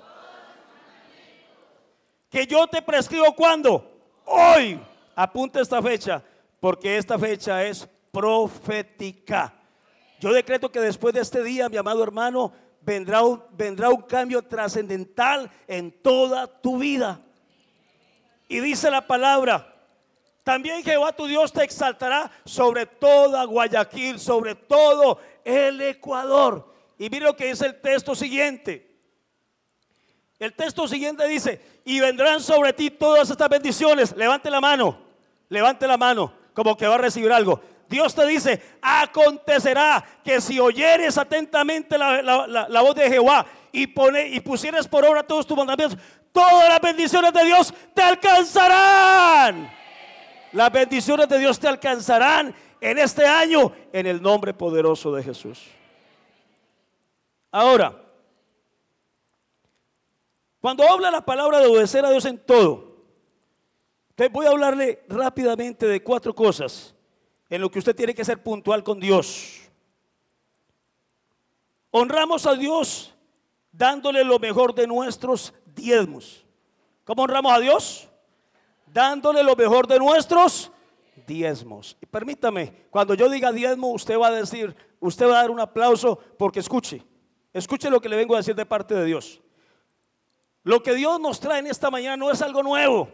[2.29, 3.89] Que yo te prescribo cuando
[4.25, 4.81] hoy.
[5.15, 6.21] Apunta esta fecha,
[6.59, 9.55] porque esta fecha es profética.
[10.19, 12.53] Yo decreto que después de este día, mi amado hermano,
[12.87, 17.21] vendrá un, vendrá un cambio trascendental en toda tu vida.
[18.49, 19.75] Y dice la palabra,
[20.45, 26.73] también Jehová tu Dios te exaltará sobre toda Guayaquil, sobre todo el Ecuador.
[26.97, 28.87] Y mire lo que dice el texto siguiente.
[30.39, 34.15] El texto siguiente dice, y vendrán sobre ti todas estas bendiciones.
[34.17, 34.97] Levante la mano,
[35.49, 37.61] levante la mano, como que va a recibir algo.
[37.89, 44.41] Dios te dice, acontecerá que si oyeres atentamente la, voz de Jehová y, pone, y
[44.41, 45.99] pusieres por obra todos tus mandamientos,
[46.33, 49.73] todas las bendiciones de Dios te alcanzarán.
[50.53, 55.63] Las bendiciones de Dios te alcanzarán en este año en el nombre poderoso de Jesús.
[57.53, 58.03] Ahora,
[60.61, 62.97] cuando habla la palabra de obedecer a Dios en todo,
[64.33, 66.96] voy a hablarle rápidamente de cuatro cosas
[67.49, 69.61] en lo que usted tiene que ser puntual con Dios.
[71.91, 73.15] Honramos a Dios
[73.73, 76.45] dándole lo mejor de nuestros diezmos.
[77.05, 78.09] ¿Cómo honramos a Dios?
[78.87, 80.73] Dándole lo mejor de nuestros
[81.27, 81.97] diezmos.
[82.01, 85.61] Y permítame, cuando yo diga diezmo, usted va a decir, usted va a dar un
[85.61, 87.03] aplauso porque escuche,
[87.53, 89.41] escuche lo que le vengo a decir de parte de Dios.
[90.63, 93.09] Lo que Dios nos trae en esta mañana no es algo nuevo,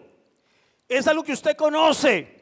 [0.89, 2.42] es algo que usted conoce.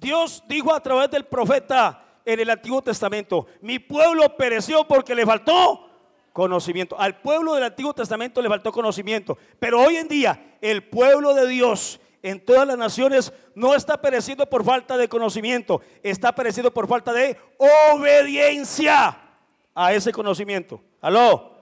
[0.00, 5.26] Dios dijo a través del profeta en el Antiguo Testamento, mi pueblo pereció porque le
[5.26, 5.88] faltó
[6.32, 6.98] conocimiento.
[6.98, 9.36] Al pueblo del Antiguo Testamento le faltó conocimiento.
[9.58, 14.46] Pero hoy en día el pueblo de Dios en todas las naciones no está pereciendo
[14.46, 17.36] por falta de conocimiento, está pereciendo por falta de
[17.94, 19.18] obediencia
[19.74, 20.80] a ese conocimiento.
[21.00, 21.58] Aló.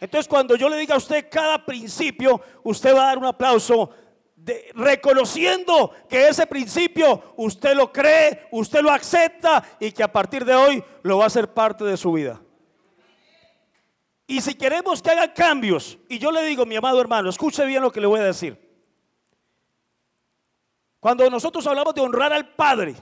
[0.00, 3.90] Entonces cuando yo le diga a usted cada principio, usted va a dar un aplauso
[4.74, 10.54] reconociendo que ese principio usted lo cree, usted lo acepta y que a partir de
[10.54, 12.40] hoy lo va a hacer parte de su vida.
[14.26, 17.82] Y si queremos que haga cambios, y yo le digo, mi amado hermano, escuche bien
[17.82, 18.68] lo que le voy a decir.
[21.00, 22.94] Cuando nosotros hablamos de honrar al Padre,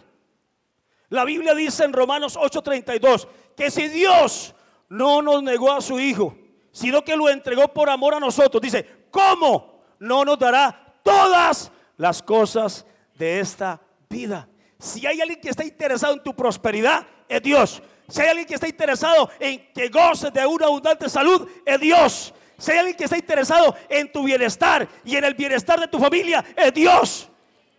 [1.08, 4.54] la Biblia dice en Romanos 8:32 que si Dios
[4.88, 6.36] no nos negó a su Hijo,
[6.70, 12.20] sino que lo entregó por amor a nosotros, dice, ¿cómo no nos dará todas las
[12.22, 14.48] cosas de esta vida?
[14.78, 17.82] Si hay alguien que está interesado en tu prosperidad, es Dios.
[18.08, 22.34] Si hay alguien que está interesado en que goces de una abundante salud, es Dios.
[22.58, 25.98] Si hay alguien que está interesado en tu bienestar y en el bienestar de tu
[25.98, 27.28] familia, es Dios.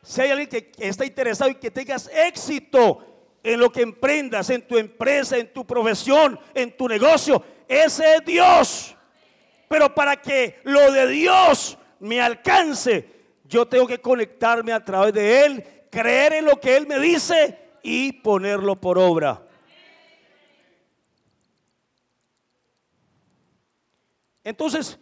[0.01, 3.03] Si hay alguien que está interesado en que tengas éxito
[3.43, 8.25] en lo que emprendas, en tu empresa, en tu profesión, en tu negocio, ese es
[8.25, 8.95] Dios.
[9.67, 13.16] Pero para que lo de Dios me alcance,
[13.47, 17.57] yo tengo que conectarme a través de Él, creer en lo que Él me dice
[17.81, 19.41] y ponerlo por obra.
[24.43, 24.97] Entonces,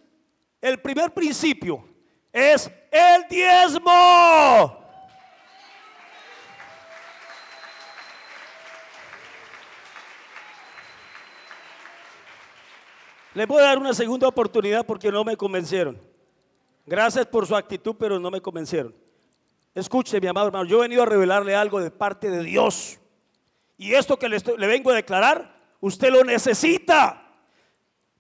[0.62, 1.88] el primer principio
[2.32, 4.86] es el diezmo.
[13.36, 16.15] Le voy a dar una segunda oportunidad porque no me convencieron.
[16.86, 18.96] Gracias por su actitud, pero no me convencieron.
[19.74, 23.00] Escuche, mi amado hermano, yo he venido a revelarle algo de parte de Dios.
[23.78, 27.22] Y esto que le, vengo a declarar, usted lo necesita.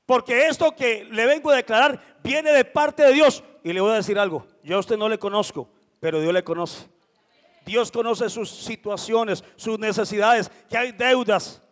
[0.05, 3.43] Porque esto que le vengo a declarar viene de parte de Dios.
[3.63, 6.43] Y le voy a decir algo, yo a usted no le conozco, pero Dios le
[6.43, 6.87] conoce.
[7.65, 11.63] Dios conoce sus situaciones, sus necesidades, que hay deudas,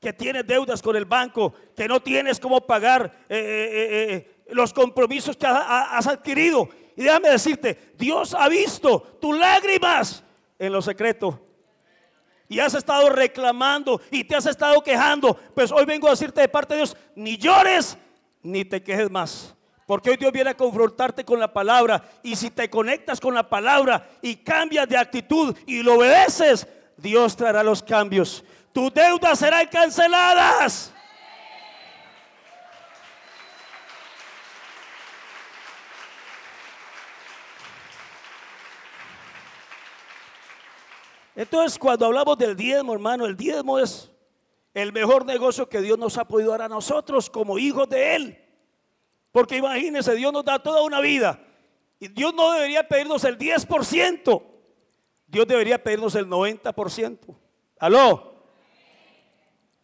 [0.00, 4.72] que tienes deudas con el banco, que no tienes cómo pagar eh, eh, eh, los
[4.72, 6.68] compromisos que has adquirido.
[6.96, 10.22] Y déjame decirte, Dios ha visto tus lágrimas
[10.58, 11.40] en lo secreto
[12.48, 16.48] y has estado reclamando y te has estado quejando, pues hoy vengo a decirte de
[16.48, 17.98] parte de Dios, ni llores
[18.42, 19.54] ni te quejes más.
[19.86, 22.02] Porque hoy Dios viene a confrontarte con la palabra.
[22.22, 27.36] Y si te conectas con la palabra y cambias de actitud y lo obedeces, Dios
[27.36, 28.44] traerá los cambios.
[28.72, 30.92] Tus deudas serán canceladas.
[41.36, 44.10] Entonces, cuando hablamos del diezmo, hermano, el diezmo es
[44.72, 48.38] el mejor negocio que Dios nos ha podido dar a nosotros como hijos de Él.
[49.32, 51.38] Porque imagínense, Dios nos da toda una vida.
[52.00, 54.42] Y Dios no debería pedirnos el 10%.
[55.26, 57.36] Dios debería pedirnos el 90%.
[57.78, 58.34] ¿Aló?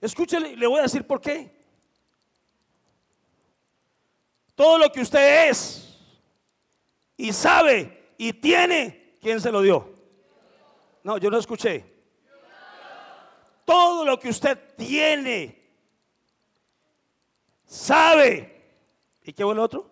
[0.00, 1.54] Escúchele, le voy a decir por qué.
[4.54, 5.98] Todo lo que usted es
[7.18, 9.91] y sabe y tiene, ¿quién se lo dio?
[11.02, 11.84] No, yo no escuché.
[13.64, 15.70] Todo lo que usted tiene,
[17.64, 18.52] sabe.
[19.24, 19.90] ¿Y qué bueno otro?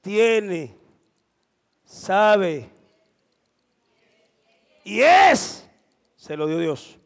[0.00, 0.76] Tiene,
[1.84, 2.70] sabe.
[4.84, 5.68] Y es.
[6.16, 6.98] Se lo dio Dios.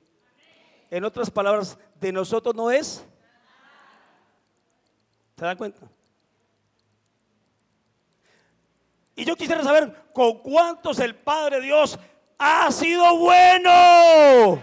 [0.91, 3.05] En otras palabras, de nosotros no es.
[5.37, 5.91] ¿Se dan cuenta?
[9.15, 11.99] Y yo quisiera saber con cuántos el Padre Dios
[12.39, 14.63] ha sido bueno.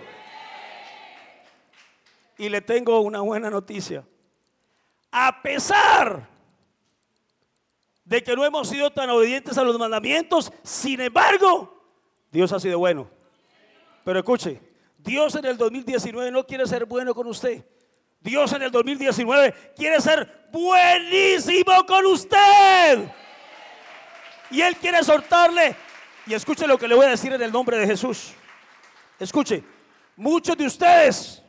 [2.37, 4.05] Y le tengo una buena noticia.
[5.11, 6.27] A pesar
[8.03, 11.83] de que no hemos sido tan obedientes a los mandamientos, sin embargo,
[12.31, 13.09] Dios ha sido bueno.
[14.03, 14.59] Pero escuche,
[14.97, 17.65] Dios en el 2019 no quiere ser bueno con usted.
[18.19, 23.07] Dios en el 2019 quiere ser buenísimo con usted.
[24.49, 25.75] Y Él quiere soltarle
[26.25, 28.33] y escuche lo que le voy a decir en el nombre de Jesús.
[29.19, 29.63] Escuche,
[30.15, 31.41] muchos de ustedes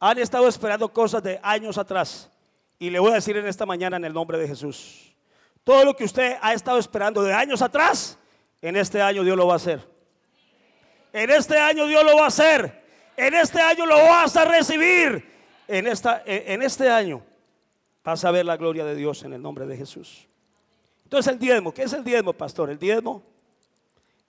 [0.00, 2.30] han estado esperando cosas de años atrás.
[2.78, 5.14] Y le voy a decir en esta mañana en el nombre de Jesús.
[5.62, 8.18] Todo lo que usted ha estado esperando de años atrás,
[8.60, 9.86] en este año Dios lo va a hacer.
[11.12, 12.82] En este año Dios lo va a hacer.
[13.16, 15.30] En este año lo vas a recibir.
[15.68, 17.22] En, esta, en este año
[18.02, 20.26] vas a ver la gloria de Dios en el nombre de Jesús.
[21.04, 22.70] Entonces el diezmo, ¿qué es el diezmo, pastor?
[22.70, 23.31] El diezmo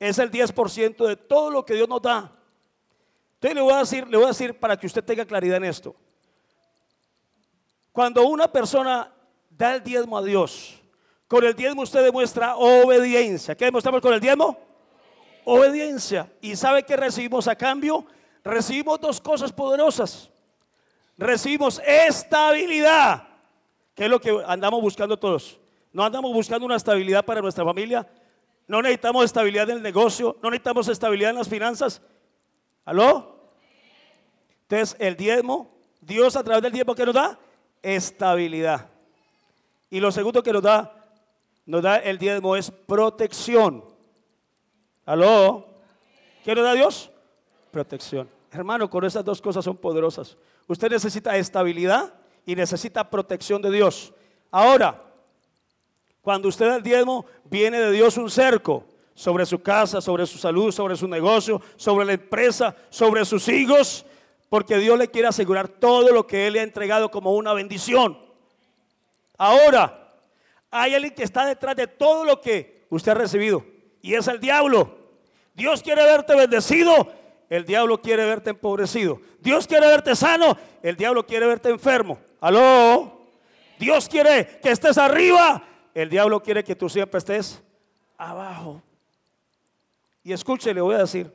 [0.10, 2.30] es el 10% de todo lo que Dios nos da.
[3.36, 5.64] Entonces le voy a decir, le voy a decir para que usted tenga claridad en
[5.64, 5.96] esto.
[7.94, 9.14] Cuando una persona
[9.50, 10.82] da el diezmo a Dios,
[11.28, 13.56] con el diezmo usted demuestra obediencia.
[13.56, 14.58] ¿Qué demostramos con el diezmo?
[15.46, 16.30] Obediencia.
[16.42, 18.06] ¿Y sabe qué recibimos a cambio?
[18.44, 20.30] Recibimos dos cosas poderosas.
[21.18, 23.28] Recibimos estabilidad,
[23.96, 25.60] que es lo que andamos buscando todos.
[25.94, 28.06] No andamos buscando una estabilidad para nuestra familia.
[28.68, 30.38] No necesitamos estabilidad en el negocio.
[30.42, 32.02] No necesitamos estabilidad en las finanzas.
[32.86, 33.52] ¿Aló?
[34.64, 37.40] Entonces, el diezmo, Dios a través del diezmo que nos da,
[37.82, 38.90] estabilidad.
[39.90, 40.92] Y lo segundo que nos da,
[41.66, 43.84] nos da el diezmo es protección.
[45.06, 45.68] ¿Aló?
[46.44, 47.12] ¿Qué nos da Dios?
[47.72, 48.30] Protección.
[48.52, 50.38] Hermano, con esas dos cosas son poderosas.
[50.68, 52.14] Usted necesita estabilidad
[52.46, 54.14] y necesita protección de Dios.
[54.52, 55.02] Ahora,
[56.24, 60.38] cuando usted da el diezmo, viene de Dios un cerco sobre su casa, sobre su
[60.38, 64.06] salud, sobre su negocio, sobre la empresa, sobre sus hijos,
[64.48, 68.18] porque Dios le quiere asegurar todo lo que Él le ha entregado como una bendición.
[69.38, 70.14] Ahora,
[70.72, 73.66] hay alguien que está detrás de todo lo que usted ha recibido,
[74.02, 74.98] y es el diablo.
[75.54, 77.12] Dios quiere verte bendecido,
[77.50, 79.20] el diablo quiere verte empobrecido.
[79.42, 82.18] Dios quiere verte sano, el diablo quiere verte enfermo.
[82.40, 83.20] ¿Aló?
[83.78, 85.62] Dios quiere que estés arriba,
[85.94, 87.62] el diablo quiere que tú siempre estés
[88.18, 88.82] abajo.
[90.24, 91.32] Y escuche, le voy a decir,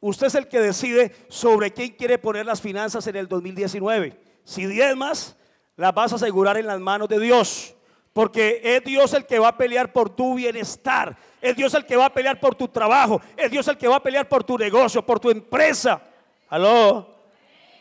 [0.00, 4.18] usted es el que decide sobre quién quiere poner las finanzas en el 2019.
[4.44, 5.36] Si más,
[5.76, 7.74] las vas a asegurar en las manos de Dios.
[8.12, 11.16] Porque es Dios el que va a pelear por tu bienestar.
[11.40, 13.20] Es Dios el que va a pelear por tu trabajo.
[13.36, 16.02] Es Dios el que va a pelear por tu negocio, por tu empresa.
[16.48, 17.08] Aló,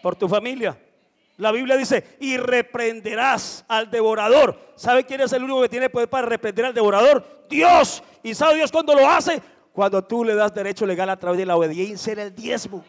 [0.02, 0.78] por tu familia.
[1.42, 4.56] La Biblia dice, y reprenderás al devorador.
[4.76, 7.48] ¿Sabe quién es el único que tiene poder para reprender al devorador?
[7.50, 8.04] Dios.
[8.22, 9.42] ¿Y sabe Dios cuando lo hace?
[9.74, 12.86] Cuando tú le das derecho legal a través de la obediencia en el diezmo.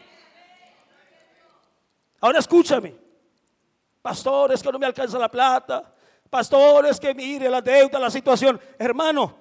[2.21, 2.93] Ahora escúchame.
[4.03, 5.91] Pastor, es que no me alcanza la plata.
[6.29, 8.61] Pastor, es que mire la deuda, la situación.
[8.77, 9.35] Hermano,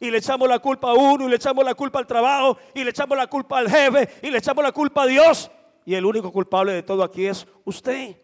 [0.00, 2.82] y le echamos la culpa a uno, y le echamos la culpa al trabajo, y
[2.84, 5.50] le echamos la culpa al jefe, y le echamos la culpa a Dios.
[5.84, 8.16] Y el único culpable de todo aquí es usted.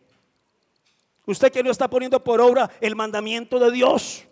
[1.26, 4.24] Usted que no está poniendo por obra el mandamiento de Dios.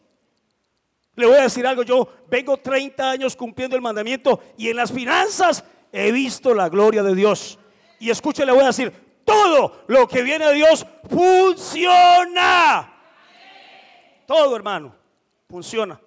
[1.15, 4.91] Le voy a decir algo, yo vengo 30 años cumpliendo el mandamiento y en las
[4.91, 7.59] finanzas he visto la gloria de Dios.
[7.99, 8.93] Y escuche, le voy a decir,
[9.25, 12.93] todo lo que viene de Dios funciona.
[14.27, 14.95] Todo, hermano,
[15.49, 16.01] funciona.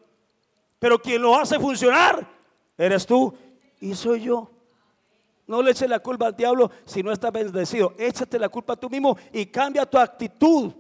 [0.80, 2.28] Pero quien lo hace funcionar
[2.78, 3.34] eres tú
[3.80, 4.53] y soy yo.
[5.46, 7.94] No le eches la culpa al diablo si no estás bendecido.
[7.98, 10.72] Échate la culpa tú mismo y cambia tu actitud.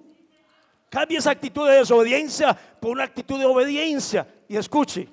[0.89, 4.27] Cambia esa actitud de desobediencia por una actitud de obediencia.
[4.47, 5.09] Y escuche,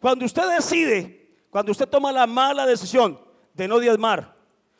[0.00, 3.18] cuando usted decide, cuando usted toma la mala decisión
[3.54, 4.34] de no diezmar,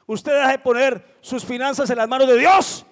[0.07, 2.85] usted deja de poner sus finanzas en las manos de Dios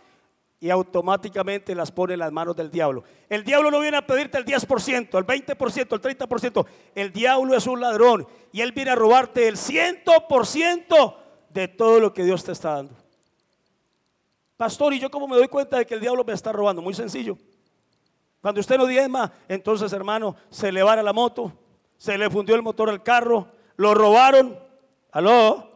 [0.62, 3.02] y automáticamente las pone en las manos del diablo.
[3.28, 6.66] El diablo no viene a pedirte el 10%, el 20%, el 30%.
[6.94, 11.16] El diablo es un ladrón y él viene a robarte el 100%
[11.48, 12.94] de todo lo que Dios te está dando.
[14.56, 16.80] Pastor, ¿y yo cómo me doy cuenta de que el diablo me está robando?
[16.80, 17.36] Muy sencillo.
[18.40, 21.52] Cuando usted no diezma, entonces hermano, se le va la moto,
[21.96, 24.56] se le fundió el motor al carro, lo robaron.
[25.10, 25.71] ¿Aló?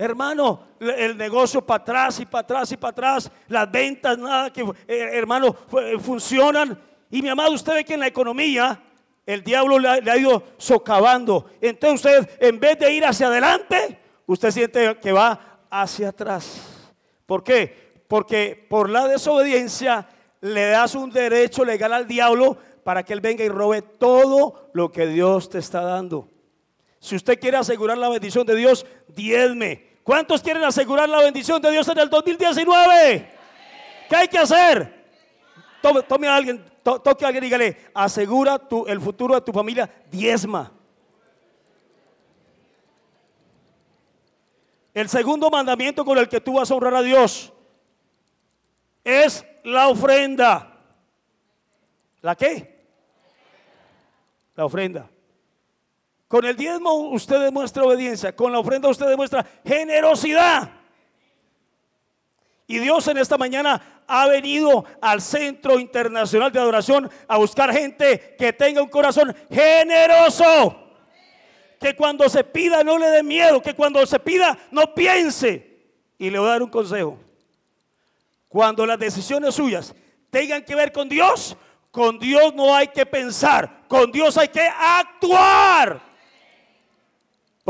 [0.00, 4.62] Hermano, el negocio para atrás y para atrás y para atrás, las ventas, nada que,
[4.62, 5.54] eh, hermano,
[6.00, 6.80] funcionan.
[7.10, 8.80] Y mi amado, usted ve que en la economía
[9.26, 11.50] el diablo le le ha, ido socavando.
[11.60, 16.88] Entonces usted, en vez de ir hacia adelante, usted siente que va hacia atrás.
[17.26, 18.02] ¿Por qué?
[18.08, 20.08] Porque por la desobediencia
[20.40, 24.90] le das un derecho legal al diablo para que él venga y robe todo lo
[24.90, 26.26] que Dios te está dando.
[27.00, 29.89] Si usted quiere asegurar la bendición de Dios, diezme.
[30.10, 33.30] ¿Cuántos quieren asegurar la bendición de Dios en el 2019?
[34.08, 35.06] ¿Qué hay que hacer?
[35.80, 39.88] Tome, a alguien, toque a alguien y dígale, asegura tu, el futuro de tu familia,
[40.10, 40.72] diezma.
[44.92, 47.52] El segundo mandamiento con el que tú vas a honrar a Dios
[49.04, 50.76] es la ofrenda.
[52.20, 52.84] ¿La qué?
[54.56, 55.08] La ofrenda.
[56.30, 60.70] Con el diezmo usted demuestra obediencia, con la ofrenda usted demuestra generosidad.
[62.68, 68.36] Y Dios en esta mañana ha venido al Centro Internacional de Adoración a buscar gente
[68.38, 70.92] que tenga un corazón generoso.
[71.80, 75.80] Que cuando se pida no le dé miedo, que cuando se pida no piense.
[76.16, 77.18] Y le voy a dar un consejo.
[78.46, 79.92] Cuando las decisiones suyas
[80.30, 81.56] tengan que ver con Dios,
[81.90, 86.09] con Dios no hay que pensar, con Dios hay que actuar.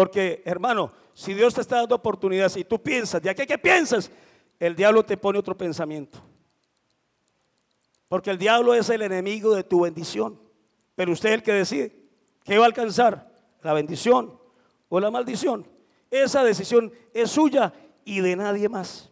[0.00, 4.10] Porque, hermano, si Dios te está dando oportunidades y tú piensas, ¿ya qué, qué piensas?
[4.58, 6.22] El diablo te pone otro pensamiento.
[8.08, 10.40] Porque el diablo es el enemigo de tu bendición.
[10.94, 11.94] Pero usted es el que decide.
[12.44, 13.30] ¿Qué va a alcanzar?
[13.60, 14.40] ¿La bendición
[14.88, 15.68] o la maldición?
[16.10, 19.10] Esa decisión es suya y de nadie más.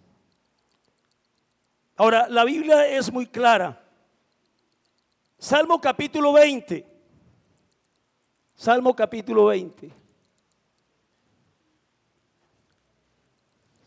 [1.97, 3.78] Ahora, la Biblia es muy clara.
[5.36, 6.86] Salmo capítulo 20.
[8.55, 10.08] Salmo capítulo 20.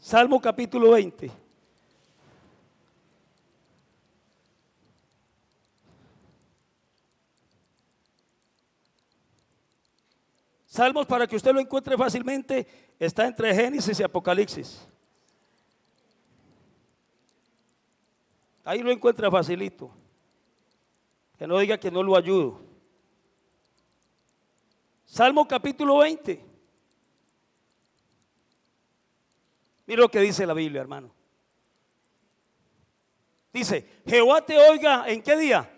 [0.02, 1.32] Salmo capítulo 20.
[10.66, 12.66] Salmos para que usted lo encuentre fácilmente
[12.98, 14.88] está entre Génesis y Apocalipsis.
[18.64, 19.92] Ahí lo encuentra facilito.
[21.38, 22.60] Que no diga que no lo ayudo.
[25.06, 26.51] Salmo capítulo 20.
[29.92, 31.14] Mira lo que dice la Biblia, hermano.
[33.52, 35.70] Dice, Jehová te oiga, ¿en qué día?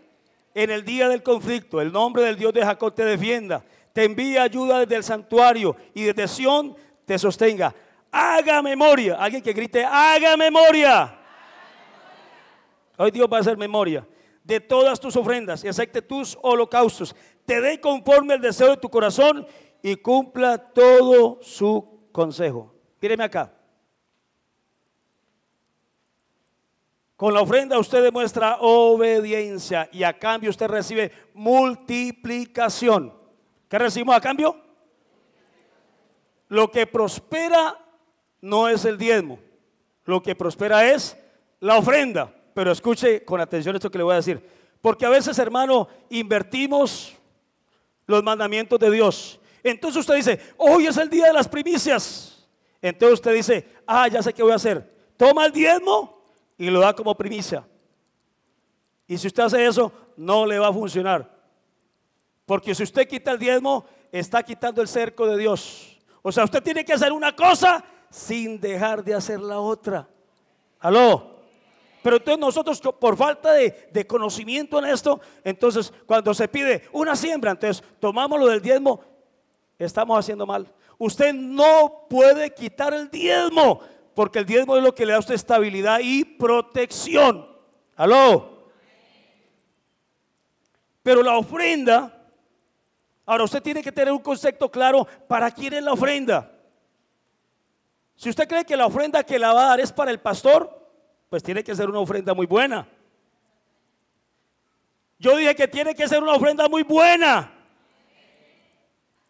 [0.53, 1.81] En el día del conflicto.
[1.81, 6.03] El nombre del Dios de Jacob te defienda te envíe ayuda desde el santuario y
[6.03, 7.73] desde Sión te sostenga.
[8.11, 9.15] Haga memoria.
[9.15, 11.19] Alguien que grite, haga memoria.
[12.95, 14.07] Hoy Dios va a hacer memoria
[14.43, 17.15] de todas tus ofrendas y acepte tus holocaustos.
[17.47, 19.47] Te dé conforme el deseo de tu corazón
[19.81, 22.75] y cumpla todo su consejo.
[23.01, 23.62] Míreme acá.
[27.23, 33.13] Con la ofrenda usted demuestra obediencia y a cambio usted recibe multiplicación.
[33.69, 34.57] ¿Qué recibimos a cambio?
[36.49, 37.79] Lo que prospera
[38.41, 39.39] no es el diezmo.
[40.03, 41.17] Lo que prospera es
[41.61, 42.29] la ofrenda.
[42.53, 44.45] Pero escuche con atención esto que le voy a decir.
[44.81, 47.15] Porque a veces, hermano, invertimos
[48.05, 49.39] los mandamientos de Dios.
[49.63, 52.45] Entonces usted dice, hoy es el día de las primicias.
[52.81, 54.93] Entonces usted dice, ah, ya sé qué voy a hacer.
[55.15, 56.12] Toma el diezmo
[56.63, 57.67] y lo da como primicia.
[59.05, 61.29] Y si usted hace eso, no le va a funcionar.
[62.45, 65.99] Porque si usted quita el diezmo, está quitando el cerco de Dios.
[66.21, 70.07] O sea, usted tiene que hacer una cosa sin dejar de hacer la otra.
[70.79, 71.33] ¿Aló?
[72.01, 77.51] Pero entonces nosotros por falta de, conocimiento en esto, entonces cuando se pide una siembra,
[77.51, 79.01] entonces tomamos lo del diezmo,
[79.77, 80.67] estamos haciendo mal.
[80.97, 83.81] Usted no puede quitar el diezmo,
[84.15, 87.47] porque el diezmo es lo que le da a usted estabilidad y protección.
[87.95, 88.69] ¿Aló?
[91.01, 92.23] Pero la ofrenda
[93.25, 96.51] Ahora usted tiene que tener un concepto claro para quién es la ofrenda.
[98.15, 100.91] Si usted cree que la ofrenda que la va a dar es para el pastor,
[101.29, 102.87] pues tiene que ser una ofrenda muy buena.
[105.17, 107.51] Yo dije que tiene que ser una ofrenda muy buena.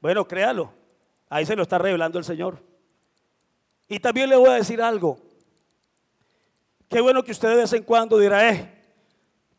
[0.01, 0.73] Bueno, créalo.
[1.29, 2.61] Ahí se lo está revelando el Señor.
[3.93, 5.19] Y también le voy a decir algo.
[6.89, 8.73] Qué bueno que usted de vez en cuando dirá, eh,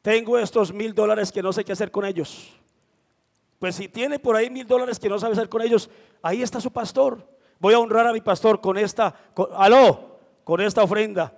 [0.03, 2.53] tengo estos mil dólares que no sé qué hacer con ellos.
[3.61, 5.89] Pues si tiene por ahí mil dólares que no sabe hacer con ellos,
[6.20, 7.24] ahí está su pastor.
[7.61, 9.14] Voy a honrar a mi pastor con esta,
[9.57, 11.32] aló, con esta ofrenda.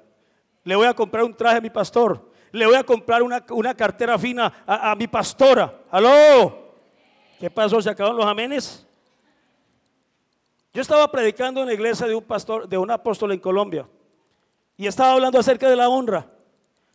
[0.64, 2.30] Le voy a comprar un traje a mi pastor.
[2.50, 5.82] Le voy a comprar una, cartera fina a, a mi pastora.
[5.90, 6.72] Aló.
[7.38, 7.82] ¿Qué pasó?
[7.82, 8.85] ¿Se acabaron los amenes?
[10.76, 13.88] Yo estaba predicando en la iglesia de un pastor, de un apóstol en Colombia.
[14.76, 16.30] Y estaba hablando acerca de la honra.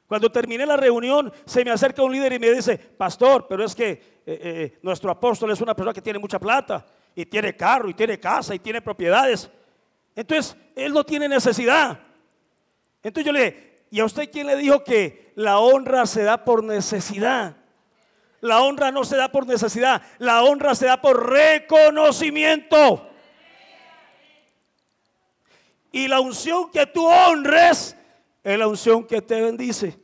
[0.05, 3.73] Cuando terminé la reunión, se me acerca un líder y me dice, pastor, pero es
[3.73, 7.89] que eh, eh, nuestro apóstol es una persona que tiene mucha plata y tiene carro
[7.89, 9.49] y tiene casa y tiene propiedades.
[10.15, 11.97] Entonces, él no tiene necesidad.
[13.01, 16.45] Entonces yo le dije, ¿y a usted quién le dijo que la honra se da
[16.45, 17.55] por necesidad?
[18.41, 23.07] La honra no se da por necesidad, la honra se da por reconocimiento.
[25.91, 27.95] Y la unción que tú honres
[28.43, 29.99] es la unción que te bendice.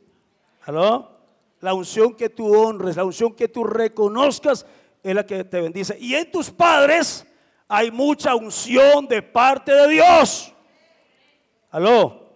[0.62, 1.18] ¿Aló?
[1.60, 4.66] La unción que tú honres, la unción que tú reconozcas
[5.02, 5.96] es la que te bendice.
[5.98, 7.26] Y en tus padres
[7.66, 10.52] hay mucha unción de parte de Dios.
[11.70, 12.28] ¿Aló?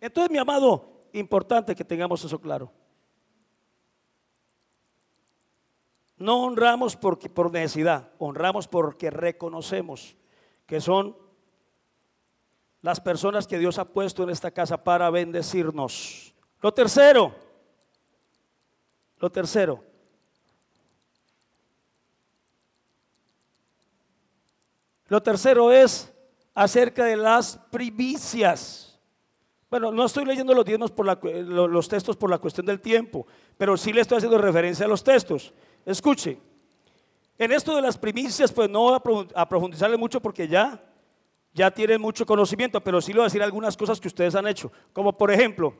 [0.00, 2.72] Entonces, mi amado, importante que tengamos eso claro.
[6.16, 10.16] No honramos porque, por necesidad, honramos porque reconocemos
[10.66, 11.16] que son
[12.82, 16.34] las personas que Dios ha puesto en esta casa para bendecirnos.
[16.60, 17.34] Lo tercero,
[19.18, 19.84] lo tercero,
[25.08, 26.12] lo tercero es
[26.54, 28.98] acerca de las primicias.
[29.70, 33.26] Bueno, no estoy leyendo los diezmos por los textos por la cuestión del tiempo,
[33.56, 35.52] pero sí le estoy haciendo referencia a los textos.
[35.84, 36.40] Escuche,
[37.40, 40.82] En esto de las primicias, pues no voy a profundizarle mucho porque ya,
[41.52, 44.46] ya tienen mucho conocimiento, pero sí le voy a decir algunas cosas que ustedes han
[44.46, 44.70] hecho.
[44.92, 45.74] Como por ejemplo,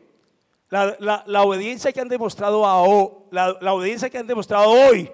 [0.69, 5.11] la, obediencia que han demostrado a, la obediencia que han demostrado hoy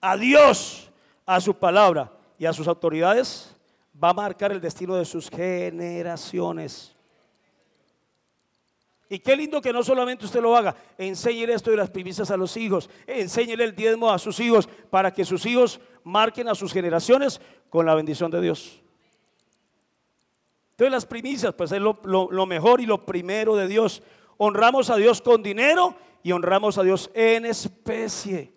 [0.00, 0.90] a Dios,
[1.26, 3.54] a su palabra y a sus autoridades,
[4.02, 6.94] va a marcar el destino de sus generaciones.
[9.10, 12.36] Y qué lindo que no solamente usted lo haga, enséñele esto de las primicias a
[12.36, 16.72] los hijos, enséñele el diezmo a sus hijos para que sus hijos marquen a sus
[16.72, 18.82] generaciones con la bendición de Dios.
[20.78, 24.00] Entonces las primicias, pues es lo, mejor y lo primero de Dios.
[24.36, 28.52] Honramos a Dios con dinero y honramos a Dios en especie.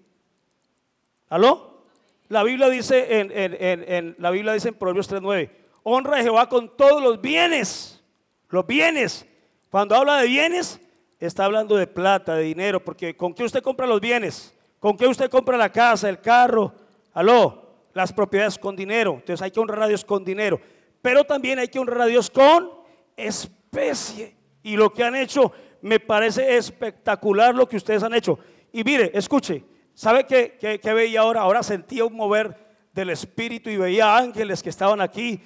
[1.30, 1.82] ¿Aló?
[2.30, 5.50] La Biblia dice en, en la Biblia dice en Proverbios 3.9,
[5.82, 8.04] honra a Jehová con todos los bienes,
[8.50, 9.26] los bienes
[9.72, 10.80] cuando habla de bienes,
[11.18, 14.56] está hablando de plata, de dinero, porque ¿con qué usted compra los bienes?
[14.80, 16.72] ¿Con qué usted compra la casa, el carro?
[17.14, 19.14] Aló, las propiedades con dinero.
[19.14, 20.60] Entonces hay que honrar a Dios con dinero.
[21.02, 22.70] Pero también hay que honrar a Dios con
[23.16, 24.36] especie.
[24.64, 28.38] Y lo que han hecho me parece espectacular lo que ustedes han hecho.
[28.72, 31.42] Y mire, escuche, ¿sabe qué, qué, veía ahora?
[31.42, 32.56] Ahora sentía un mover
[32.94, 35.42] del Espíritu y veía ángeles que estaban aquí.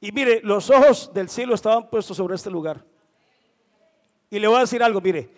[0.00, 2.84] Y mire, los ojos del cielo estaban puestos sobre este lugar.
[4.30, 5.30] Y le voy a decir algo, mire,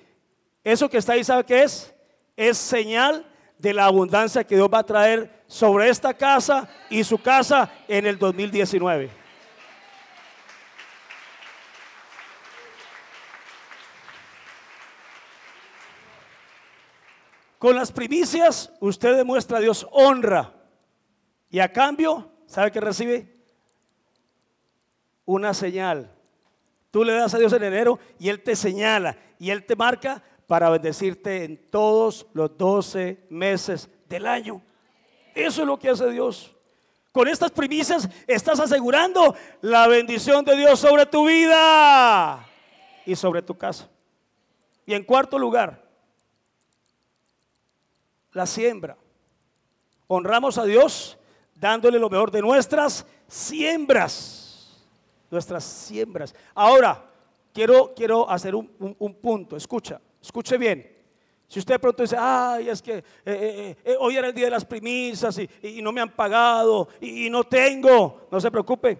[0.62, 1.95] eso que está ahí, ¿sabe qué es?
[2.37, 3.27] Es señal
[3.59, 8.06] de la abundancia que Dios va a traer sobre esta casa y su casa en
[8.06, 9.11] el 2019.
[17.59, 20.54] Con las primicias usted demuestra a Dios honra
[21.50, 23.34] y a cambio, ¿sabe qué recibe?
[25.24, 26.14] Una señal
[26.90, 30.22] Tú le das a Dios en enero y Él te señala y Él te marca
[30.49, 34.61] para bendecirte en todos los 12 meses del año.
[35.32, 36.53] Eso es lo que hace Dios.
[37.12, 42.44] Con estas primicias estás asegurando la bendición de Dios sobre tu vida
[43.07, 43.88] y sobre tu casa.
[44.84, 45.84] Y en cuarto lugar,
[48.32, 48.96] la siembra.
[50.09, 51.16] Honramos a Dios
[51.55, 54.49] dándole lo mejor de nuestras siembras
[55.30, 56.34] nuestras siembras.
[56.55, 57.05] Ahora,
[57.53, 58.68] quiero, quiero hacer un,
[59.20, 60.99] punto, escucha, escuche bien.
[61.49, 64.51] Si usted pronto dice, ay, es que eh, eh, eh, hoy era el día de
[64.51, 68.99] las primicias y, no me han pagado y, no tengo, no se preocupe.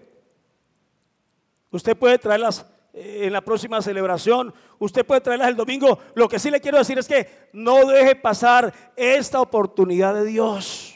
[1.71, 5.99] Usted puede traerlas en la próxima celebración, usted puede traerlas el domingo.
[6.15, 10.95] Lo que sí le quiero decir es que no deje pasar esta oportunidad de Dios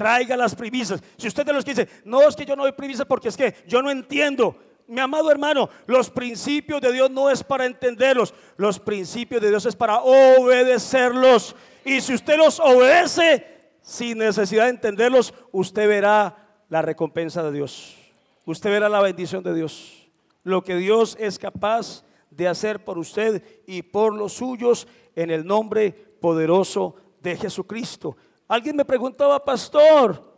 [0.00, 1.02] traiga las primicias.
[1.18, 3.36] Si usted de los que dice, no es que yo no doy primicias porque es
[3.36, 4.56] que yo no entiendo.
[4.90, 9.64] Mi amado hermano, los principios de Dios no es para entenderlos, los principios de Dios
[9.64, 11.54] es para obedecerlos.
[11.84, 13.46] Y si usted los obedece
[13.82, 16.36] sin necesidad de entenderlos, usted verá
[16.68, 17.96] la recompensa de Dios.
[18.44, 20.08] Usted verá la bendición de Dios.
[20.42, 25.46] Lo que Dios es capaz de hacer por usted y por los suyos en el
[25.46, 28.16] nombre poderoso de Jesucristo.
[28.48, 30.34] Alguien me preguntaba, pastor,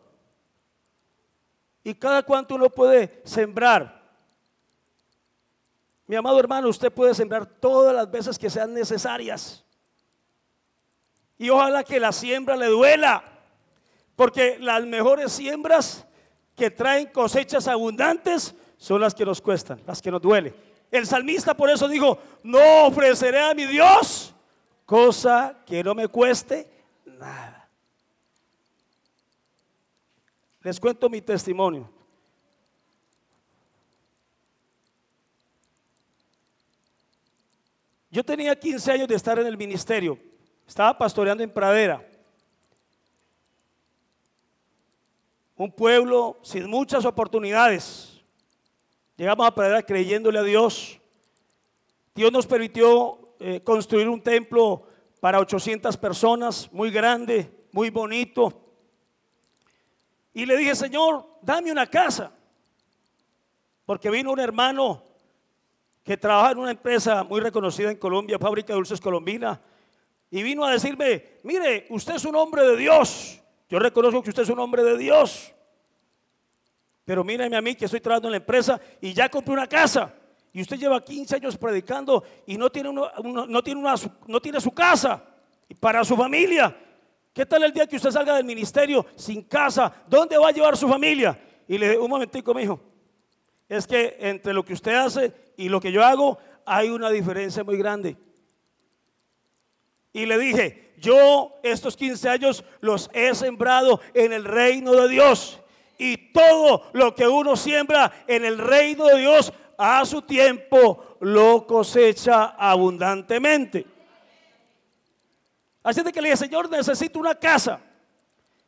[1.82, 4.01] ¿y cada cuánto uno puede sembrar?
[6.06, 9.64] Mi amado hermano, usted puede sembrar todas las veces que sean necesarias.
[11.38, 13.24] Y ojalá que la siembra le duela,
[14.16, 16.06] porque las mejores siembras
[16.54, 20.54] que traen cosechas abundantes son las que nos cuestan, las que nos duele.
[20.90, 24.34] El salmista por eso dijo, no ofreceré a mi Dios
[24.84, 26.70] cosa que no me cueste
[27.06, 27.68] nada.
[30.60, 32.01] Les cuento mi testimonio.
[38.12, 40.18] Yo tenía 15 años de estar en el ministerio.
[40.68, 42.06] Estaba pastoreando en Pradera.
[45.56, 48.22] Un pueblo sin muchas oportunidades.
[49.16, 51.00] Llegamos a Pradera creyéndole a Dios.
[52.14, 54.86] Dios nos permitió eh, construir un templo
[55.18, 58.60] para 800 personas, muy grande, muy bonito.
[60.34, 62.30] Y le dije, Señor, dame una casa.
[63.86, 65.11] Porque vino un hermano
[66.02, 69.60] que trabaja en una empresa muy reconocida en Colombia, Fábrica de Dulces Colombina,
[70.30, 73.40] y vino a decirme, mire, usted es un hombre de Dios.
[73.68, 75.52] Yo reconozco que usted es un hombre de Dios.
[77.04, 80.14] Pero míreme a mí que estoy trabajando en la empresa y ya compré una casa.
[80.52, 83.94] Y usted lleva 15 años predicando y no tiene, no, tiene una,
[84.26, 85.22] no tiene su casa
[85.80, 86.76] para su familia.
[87.32, 89.92] ¿Qué tal el día que usted salga del ministerio sin casa?
[90.06, 91.38] ¿Dónde va a llevar su familia?
[91.66, 92.80] Y le un momentico, mi hijo.
[93.68, 95.32] Es que entre lo que usted hace
[95.62, 98.16] y lo que yo hago hay una diferencia muy grande.
[100.12, 105.60] Y le dije, yo estos 15 años los he sembrado en el reino de Dios.
[105.98, 111.64] Y todo lo que uno siembra en el reino de Dios a su tiempo lo
[111.64, 113.86] cosecha abundantemente.
[115.84, 117.80] Así de que le dije, Señor, necesito una casa.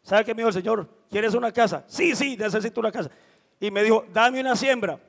[0.00, 0.88] ¿Sabe qué me dijo el Señor?
[1.10, 1.82] ¿Quieres una casa?
[1.88, 3.10] Sí, sí, necesito una casa.
[3.58, 5.00] Y me dijo, dame una siembra.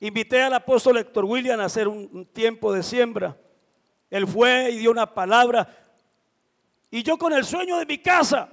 [0.00, 3.36] Invité al apóstol Héctor William a hacer un, tiempo de siembra.
[4.10, 5.68] Él fue y dio una palabra.
[6.90, 8.50] Y yo con el sueño de mi casa.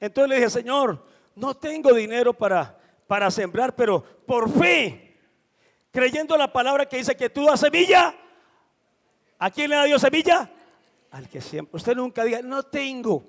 [0.00, 5.18] Entonces le dije, Señor, no tengo dinero para, para sembrar, pero por fe,
[5.90, 8.14] creyendo la palabra que dice que tú das semilla,
[9.38, 10.50] ¿a quién le da Dios semilla?
[11.10, 11.76] Al que siempre.
[11.76, 13.24] Usted nunca diga, no tengo.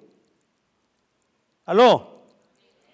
[1.65, 2.25] Aló.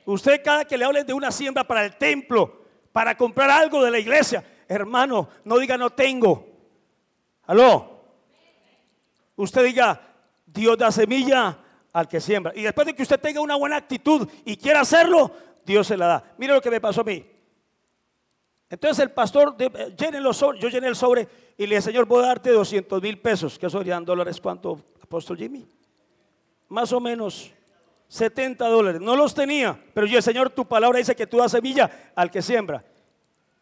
[0.06, 2.63] Usted cada que le hablen de una siembra para el templo,
[2.94, 6.48] para comprar algo de la iglesia, hermano, no diga no tengo.
[7.48, 8.06] Aló.
[9.36, 10.00] Usted diga,
[10.46, 11.58] Dios da semilla
[11.92, 12.54] al que siembra.
[12.56, 15.32] Y después de que usted tenga una buena actitud y quiera hacerlo,
[15.66, 16.34] Dios se la da.
[16.38, 17.26] Mire lo que me pasó a mí.
[18.70, 19.56] Entonces el pastor,
[19.98, 21.28] llene los sobres, yo llené el sobre
[21.58, 25.38] y le dije, Señor, voy a darte 200 mil pesos, que serían dólares, ¿cuánto, apóstol
[25.38, 25.68] Jimmy?
[26.70, 27.52] Más o menos
[28.14, 29.02] 70 dólares.
[29.02, 32.44] No los tenía, pero yo, Señor, tu palabra dice que tú das semilla al que
[32.44, 32.86] siembra.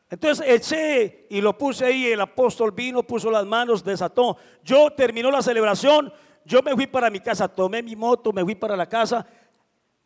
[0.10, 4.36] Entonces eché y lo puse ahí, el apóstol vino, puso las manos, desató.
[4.62, 6.12] Yo terminó la celebración,
[6.44, 9.26] yo me fui para mi casa, tomé mi moto, me fui para la casa.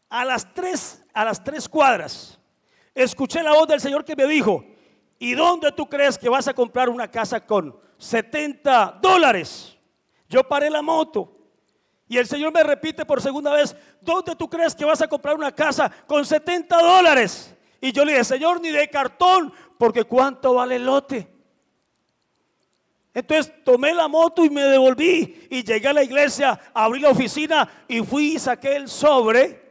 [0.09, 2.39] A las tres, a las tres cuadras,
[2.93, 4.63] escuché la voz del Señor que me dijo,
[5.17, 9.75] ¿Y dónde tú crees que vas a comprar una casa con 70 dólares?
[10.29, 11.34] Yo paré la moto.
[12.07, 15.35] Y el Señor me repite por segunda vez, ¿dónde tú crees que vas a comprar
[15.35, 17.55] una casa con 70 dólares?
[17.81, 21.27] Y yo le dije, Señor, ni de cartón, porque ¿cuánto vale el lote?
[23.13, 27.85] Entonces tomé la moto y me devolví y llegué a la iglesia, abrí la oficina
[27.87, 29.63] y fui y saqué el sobre.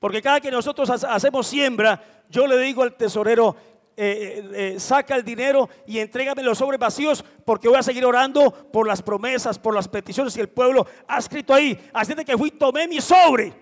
[0.00, 3.54] Porque cada que nosotros hacemos siembra, yo le digo al tesorero,
[3.96, 8.50] eh, eh, saca el dinero y entrégame los sobres vacíos porque voy a seguir orando
[8.50, 11.78] por las promesas, por las peticiones que el pueblo ha escrito ahí.
[11.92, 13.52] Así de que fui, tomé mi sobre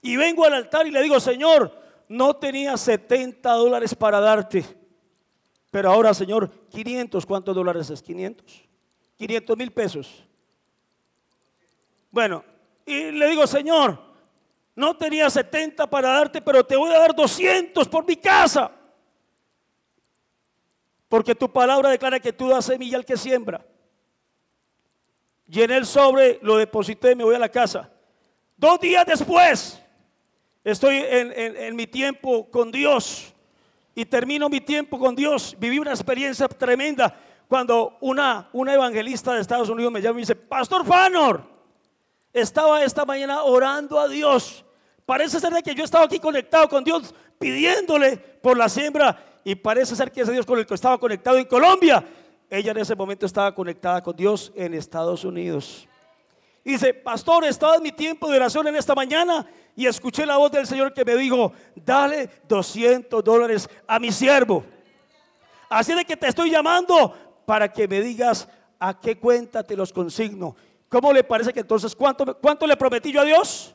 [0.00, 1.72] y vengo al altar y le digo, Señor,
[2.08, 4.62] no tenía 70 dólares para darte,
[5.70, 8.02] pero ahora, Señor, 500, ¿cuántos dólares es?
[8.02, 8.64] 500.
[9.16, 10.24] 500 mil pesos.
[12.10, 12.44] Bueno,
[12.86, 13.98] y le digo, Señor,
[14.74, 18.70] no tenía 70 para darte, pero te voy a dar 200 por mi casa.
[21.08, 23.64] Porque tu palabra declara que tú das semilla al que siembra.
[25.46, 27.90] Llené el sobre, lo deposité y me voy a la casa.
[28.56, 29.80] Dos días después,
[30.64, 33.32] estoy en, mi tiempo con Dios
[33.94, 35.54] y termino mi tiempo con Dios.
[35.58, 37.16] Viví una experiencia tremenda
[37.46, 41.53] cuando una, una evangelista de Estados Unidos me llama y me dice, Pastor Fanor,
[42.34, 44.64] estaba esta mañana orando a Dios.
[45.06, 49.54] Parece ser de que yo estaba aquí conectado con Dios pidiéndole por la siembra y
[49.54, 52.04] parece ser que ese Dios con el que estaba conectado en Colombia,
[52.50, 55.86] ella en ese momento estaba conectada con Dios en Estados Unidos.
[56.64, 60.38] Y dice, pastor, estaba en mi tiempo de oración en esta mañana y escuché la
[60.38, 64.64] voz del Señor que me dijo, dale 200 dólares a mi siervo.
[65.68, 67.14] Así de que te estoy llamando
[67.44, 70.56] para que me digas a qué cuenta te los consigno.
[70.94, 73.74] ¿Cómo le parece que entonces cuánto, cuánto le prometí yo a Dios?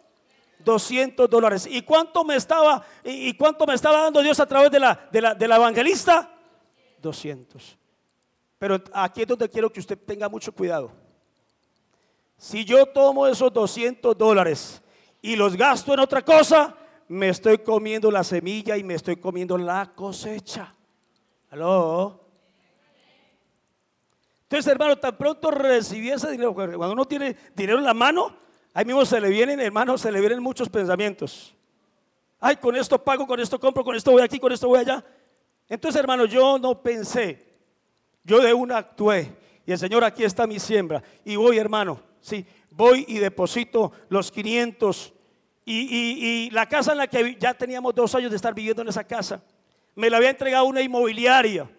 [0.60, 1.68] 200 dólares.
[1.70, 5.20] ¿Y cuánto me estaba y cuánto me estaba dando Dios a través de la, de
[5.20, 6.34] la, de la evangelista?
[7.02, 7.78] 200.
[8.58, 10.94] Pero aquí es donde quiero que usted tenga mucho cuidado.
[12.38, 14.82] Si yo tomo esos 200 dólares
[15.22, 16.74] y los gasto en otra cosa,
[17.10, 20.74] me estoy comiendo la semilla y me estoy comiendo la cosecha.
[21.50, 22.29] ¿Aló?
[24.50, 28.36] Entonces, hermano, tan pronto recibí ese dinero, cuando uno tiene dinero en la mano,
[28.74, 31.56] ahí mismo se le vienen, hermano, se le vienen muchos pensamientos.
[32.40, 35.06] Ay, con esto pago, con esto compro, con esto voy aquí, con esto voy allá.
[35.68, 37.46] Entonces, hermano, yo no pensé,
[38.24, 39.38] yo de una actué.
[39.68, 41.04] Y el Señor, aquí está mi siembra.
[41.24, 45.14] Y voy, hermano, sí, voy y deposito los 500.
[45.64, 48.88] Y, y la casa en la que ya teníamos dos años de estar viviendo en
[48.88, 49.44] esa casa,
[49.94, 51.70] me la había entregado una inmobiliaria.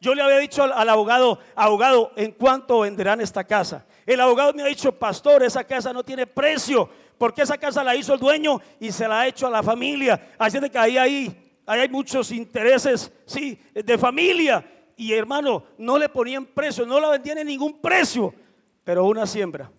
[0.00, 3.84] Yo le había dicho al, abogado, abogado, ¿en cuánto venderán esta casa?
[4.06, 6.88] El abogado me ha dicho, pastor, esa casa no tiene precio,
[7.18, 10.32] porque esa casa la hizo el dueño y se la ha hecho a la familia.
[10.38, 14.64] Así de que ahí, ahí, hay muchos intereses, sí, de familia.
[14.96, 18.34] Y hermano, no le ponían precio, no la vendían en ningún precio,
[18.82, 19.70] pero una siembra.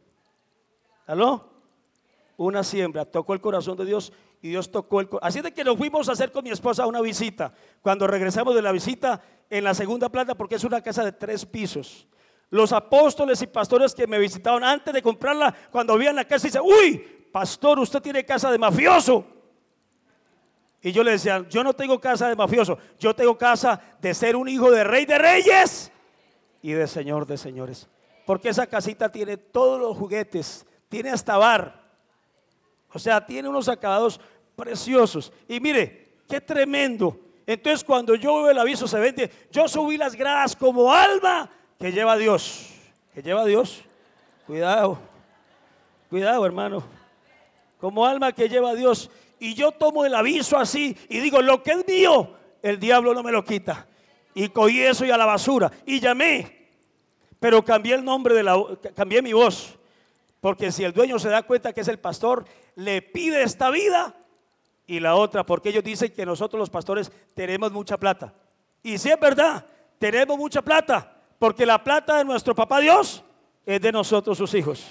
[1.08, 1.50] ¿Aló?
[2.38, 5.28] Una siembra, tocó el corazón de Dios y Dios tocó el corazón.
[5.28, 7.54] Así de que nos fuimos a hacer con mi esposa una visita.
[7.82, 11.46] Cuando regresamos de la visita en la segunda planta, porque es una casa de tres
[11.46, 12.08] pisos.
[12.50, 16.62] Los apóstoles y pastores que me visitaron antes de comprarla, cuando veían la casa, dicen,
[16.64, 16.98] uy,
[17.32, 19.26] pastor, usted tiene casa de mafioso.
[20.82, 24.36] Y yo le decía, yo no tengo casa de mafioso, yo tengo casa de ser
[24.36, 25.92] un hijo de rey de reyes
[26.64, 27.88] y de señor de señores.
[28.26, 31.81] Porque esa casita tiene todos los juguetes, tiene hasta bar.
[32.94, 34.20] O sea, tiene unos acabados
[34.56, 35.32] preciosos.
[35.48, 37.20] Y mire, qué tremendo.
[37.46, 41.92] Entonces cuando yo veo el aviso se vende, yo subí las gradas como alma que
[41.92, 42.68] lleva a Dios.
[43.14, 43.82] Que lleva a Dios.
[44.46, 45.00] Cuidado.
[46.10, 46.84] Cuidado, hermano.
[47.80, 49.10] Como alma que lleva a Dios.
[49.40, 53.24] Y yo tomo el aviso así y digo, lo que es mío, el diablo no
[53.24, 53.88] me lo quita.
[54.34, 55.72] Y cogí eso y a la basura.
[55.86, 56.70] Y llamé.
[57.40, 58.56] Pero cambié el nombre de la...
[58.96, 59.78] Cambié mi voz.
[60.40, 62.46] Porque si el dueño se da cuenta que es el pastor,
[62.76, 64.16] le pide esta vida
[64.88, 68.34] y la otra, porque ellos dicen que nosotros los pastores tenemos mucha plata.
[68.84, 69.66] Y si es verdad,
[70.00, 73.24] tenemos mucha plata, porque la plata de nuestro papá Dios
[73.66, 74.86] es de nosotros sus hijos.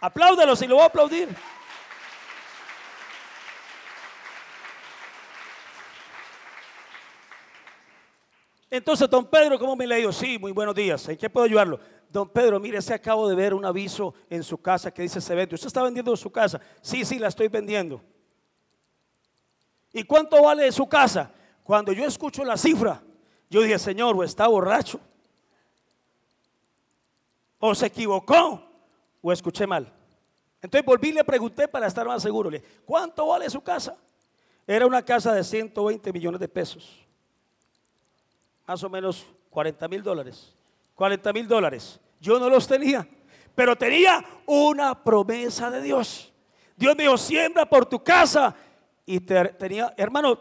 [0.00, 1.28] Apláudalo si lo voy a aplaudir.
[8.70, 10.12] Entonces, don Pedro, ¿cómo me le digo?
[10.12, 11.08] Sí, muy buenos días.
[11.08, 11.80] ¿En qué puedo ayudarlo?
[12.10, 15.34] Don Pedro, mire, se acabo de ver un aviso en su casa que dice se
[15.34, 15.54] vende.
[15.54, 16.60] ¿Usted está vendiendo su casa?
[16.82, 18.02] Sí, sí, la estoy vendiendo.
[19.92, 21.30] ¿Y cuánto vale su casa?
[21.62, 23.00] Cuando yo escucho la cifra,
[23.48, 25.00] yo dije, Señor, o está borracho,
[27.60, 28.60] o se equivocó,
[29.22, 29.92] o escuché mal.
[30.62, 32.50] Entonces volví y le pregunté para estar más seguro.
[32.50, 33.96] Le ¿cuánto vale su casa?
[34.66, 37.06] Era una casa de 120 millones de pesos.
[38.66, 40.54] Más o menos 40 mil dólares.
[41.00, 41.98] 40 mil dólares.
[42.20, 43.08] Yo no los tenía,
[43.54, 46.30] pero tenía una promesa de Dios.
[46.76, 48.54] Dios me dijo, siembra por tu casa.
[49.06, 50.38] Y tenía, hermano,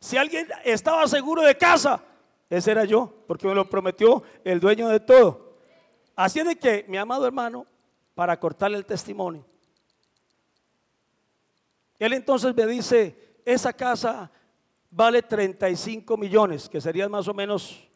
[0.00, 2.02] si alguien estaba seguro de casa,
[2.50, 5.58] ese era yo, porque me lo prometió el dueño de todo.
[6.16, 7.68] Así es de que, mi amado hermano,
[8.16, 9.46] para cortarle el testimonio,
[12.00, 14.28] él entonces me dice, esa casa
[14.90, 17.86] vale 35 millones, que serían más o menos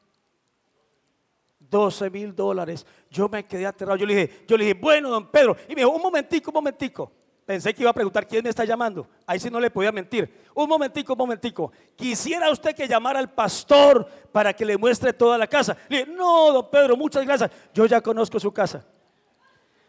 [1.71, 2.85] 12 mil dólares.
[3.09, 3.97] Yo me quedé aterrado.
[3.97, 5.57] Yo le dije, yo le dije, bueno, don Pedro.
[5.69, 7.11] Y me dijo, un momentico, un momentico.
[7.47, 9.09] Pensé que iba a preguntar quién me está llamando.
[9.27, 10.33] Ahí sí no le podía mentir.
[10.55, 11.73] Un momentico, un momentico.
[11.97, 15.77] Quisiera usted que llamara al pastor para que le muestre toda la casa.
[15.89, 17.51] Le dije, no, don Pedro, muchas gracias.
[17.75, 18.87] Yo ya conozco su casa.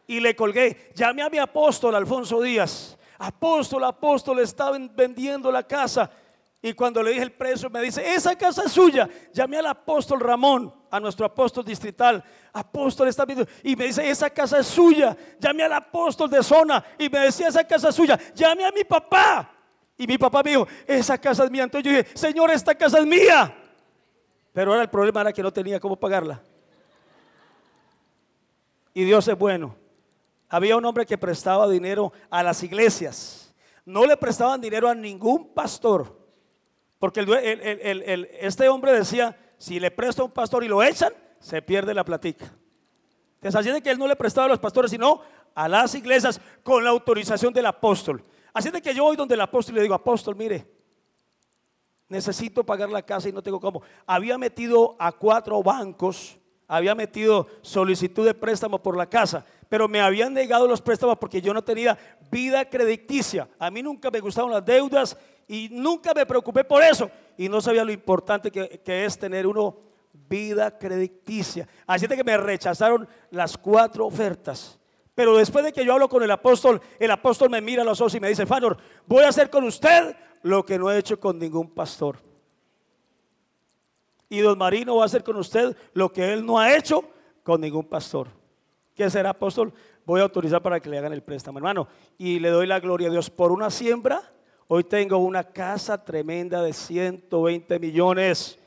[0.08, 0.92] Y le colgué.
[0.96, 2.98] Llamé a mi apóstol, Alfonso Díaz.
[3.20, 6.10] Apóstol, apóstol, estaban vendiendo la casa.
[6.64, 9.08] Y cuando le dije el precio, me dice, esa casa es suya.
[9.34, 12.24] Llamé al apóstol Ramón, a nuestro apóstol distrital.
[12.52, 13.48] Apóstol está viendo.
[13.64, 15.18] Y me dice, esa casa es suya.
[15.40, 18.20] Llamé al apóstol de zona y me decía, esa casa es suya.
[18.36, 19.50] Llamé a mi papá.
[19.98, 21.64] Y mi papá me dijo, esa casa es mía.
[21.64, 23.56] Entonces yo dije, Señor, esta casa es mía.
[24.54, 26.42] Pero ahora el problema era que no tenía cómo pagarla.
[28.94, 29.76] Y Dios es bueno.
[30.50, 33.56] Había un hombre que prestaba dinero a las iglesias.
[33.86, 36.22] No le prestaban dinero a ningún pastor
[37.02, 37.26] porque
[38.42, 42.04] este hombre decía, si le presto a un pastor y lo echan, se pierde la
[42.04, 42.52] platica.
[43.36, 45.22] Entonces así que él no le prestaba a los pastores, sino
[45.54, 48.24] a las iglesias con la autorización del apóstol.
[48.56, 50.66] Así de que yo voy donde el apóstol y le digo, apóstol, mire,
[52.10, 53.84] necesito pagar la casa y no tengo cómo.
[54.08, 60.02] Había metido a cuatro bancos, había metido solicitud de préstamo por la casa, pero me
[60.02, 61.96] habían negado los préstamos porque yo no tenía
[62.32, 63.48] vida crediticia.
[63.60, 65.16] A mí nunca me gustaban las deudas
[65.48, 67.12] y nunca me preocupé por eso.
[67.42, 69.76] Y no sabía lo importante que, es tener uno
[70.30, 71.68] vida crediticia.
[71.88, 74.80] Así de que me rechazaron las cuatro ofertas.
[75.16, 78.00] Pero después de que yo hablo con el apóstol, el apóstol me mira a los
[78.00, 78.78] ojos y me dice, Fanor,
[79.08, 82.20] voy a hacer con usted lo que no he hecho con ningún pastor.
[84.30, 87.04] Y don Marino va a hacer con usted lo que él no ha hecho
[87.42, 88.28] con ningún pastor.
[88.94, 89.74] ¿Qué será, apóstol?
[90.06, 91.88] Voy a autorizar para que le hagan el préstamo, hermano.
[92.20, 94.32] Y le doy la gloria a Dios por una siembra
[94.74, 98.58] Hoy tengo una casa tremenda de 120 millones.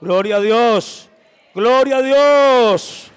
[0.00, 1.08] Gloria a Dios.
[1.54, 3.12] Gloria a Dios.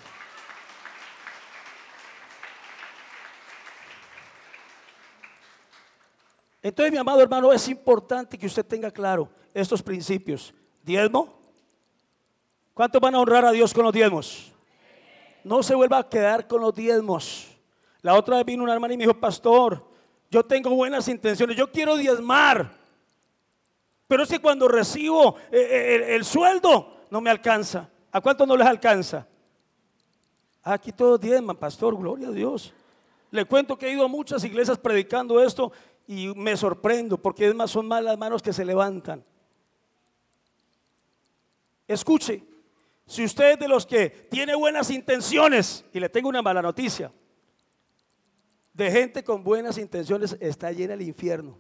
[6.62, 10.54] Entonces, mi amado hermano, es importante que usted tenga claro estos principios.
[10.84, 11.40] Diezmo.
[12.76, 14.54] ¿Cuántos van a honrar a Dios con los diezmos?
[15.44, 17.58] No se vuelva a quedar con los diezmos.
[18.04, 19.95] La otra vez vino una hermana y me dijo, pastor,
[20.30, 22.72] yo tengo buenas intenciones, yo quiero diezmar.
[24.08, 27.90] Pero es que cuando recibo eh, eh, el, sueldo no me alcanza.
[28.12, 29.28] ¿A cuánto no les alcanza?
[30.64, 32.74] Aquí todos diezman, pastor, gloria a Dios.
[33.32, 35.72] Le cuento que he ido a muchas iglesias predicando esto
[36.08, 39.24] y me sorprendo porque es más, son más las manos que se levantan.
[41.88, 42.44] Escuche,
[43.06, 47.12] si usted es de los que tiene buenas intenciones, y le tengo una mala noticia,
[48.76, 51.58] de gente con buenas intenciones está llena el infierno.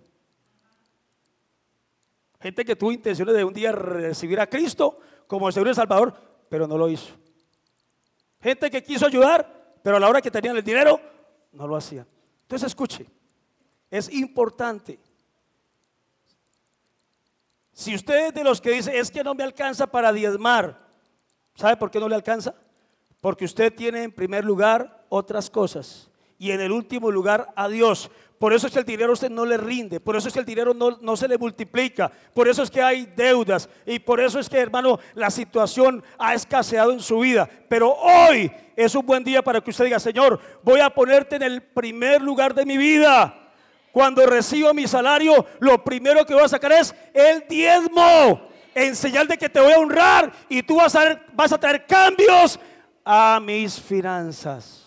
[2.42, 6.14] Gente que tuvo intenciones de un día recibir a Cristo como el Señor y Salvador,
[6.50, 7.16] pero no lo hizo.
[8.42, 11.00] Gente que quiso ayudar, pero a la hora que tenían el dinero,
[11.54, 12.06] no lo hacían.
[12.42, 13.06] Entonces escuche,
[13.90, 15.00] es importante.
[17.72, 20.86] Si usted es de los que dice, es que no me alcanza para diezmar,
[21.56, 22.56] ¿sabe por qué no le alcanza?
[23.22, 28.10] Porque usted tiene en primer lugar otras cosas y en el último lugar a Dios.
[28.40, 30.42] Por eso es que el dinero a usted no le rinde, por eso es que
[30.42, 34.20] el dinero no, no, se le multiplica, por eso es que hay deudas y por
[34.20, 37.50] eso es que, hermano, la situación ha escaseado en su vida.
[37.70, 41.44] Pero hoy es un buen día para que usted diga, Señor, voy a ponerte en
[41.44, 43.52] el primer lugar de mi vida.
[43.94, 49.26] Cuando reciba mi salario, lo primero que voy a sacar es el diezmo, en señal
[49.30, 52.60] de que te voy a honrar y tú vas a, vas a traer cambios
[53.06, 54.85] a mis finanzas.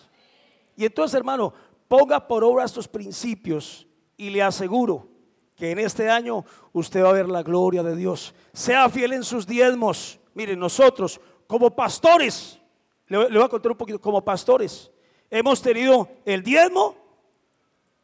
[0.79, 1.53] Y entonces, hermano,
[1.89, 5.09] ponga por obra estos principios y le aseguro
[5.53, 8.33] que en este año usted va a ver la gloria de Dios.
[8.53, 10.21] Sea fiel en sus diezmos.
[10.33, 12.61] Miren, nosotros como pastores,
[13.07, 14.89] le, voy a contar un poquito, como pastores,
[15.29, 16.95] hemos tenido el diezmo,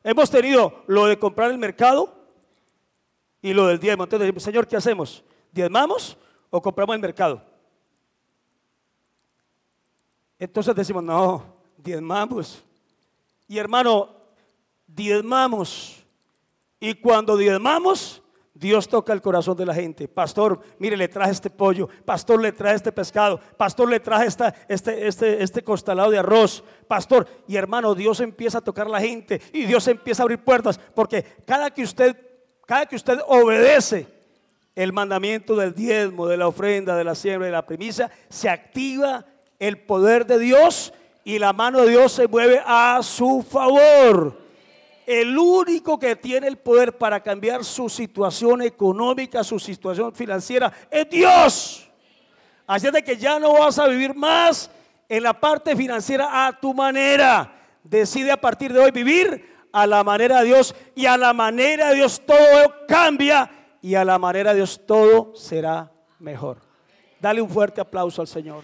[0.04, 2.14] hemos tenido lo de comprar el mercado
[3.42, 4.04] y lo del diezmo.
[4.04, 5.24] Entonces, Señor, ¿qué hacemos?
[5.50, 6.18] ¿Diezmamos
[6.50, 7.42] o compramos el mercado?
[10.38, 12.65] Entonces decimos, no, diezmamos.
[13.48, 14.10] Y hermano,
[14.88, 16.06] diezmamos.
[16.80, 18.22] Y cuando diezmamos,
[18.54, 20.08] Dios toca el corazón de la gente.
[20.08, 21.90] Pastor, mire, le traje este pollo.
[22.06, 23.40] Pastor, le traje este pescado.
[23.58, 26.64] Pastor, le traje esta, este, este, este costalado de arroz.
[26.88, 30.80] Pastor, y hermano, Dios empieza a tocar la gente y Dios empieza a abrir puertas.
[30.94, 32.16] Porque cada que usted,
[32.66, 34.08] cada que usted obedece
[34.74, 39.26] el mandamiento del diezmo, de la ofrenda, de la siembra, de la premisa, se activa
[39.60, 40.94] el poder de Dios
[41.26, 44.40] y la mano de Dios se mueve a su favor.
[45.08, 51.10] El único que tiene el poder para cambiar su situación económica, su situación financiera, es
[51.10, 51.92] Dios.
[52.68, 54.70] Así es de que ya no vas a vivir más
[55.10, 57.52] en la parte financiera a tu manera.
[57.84, 61.90] Decide a partir de hoy vivir a la manera de Dios y a la manera
[61.90, 63.50] de Dios todo cambia
[63.82, 66.58] y a la manera de Dios todo será mejor.
[67.20, 68.64] Dale un fuerte aplauso al Señor.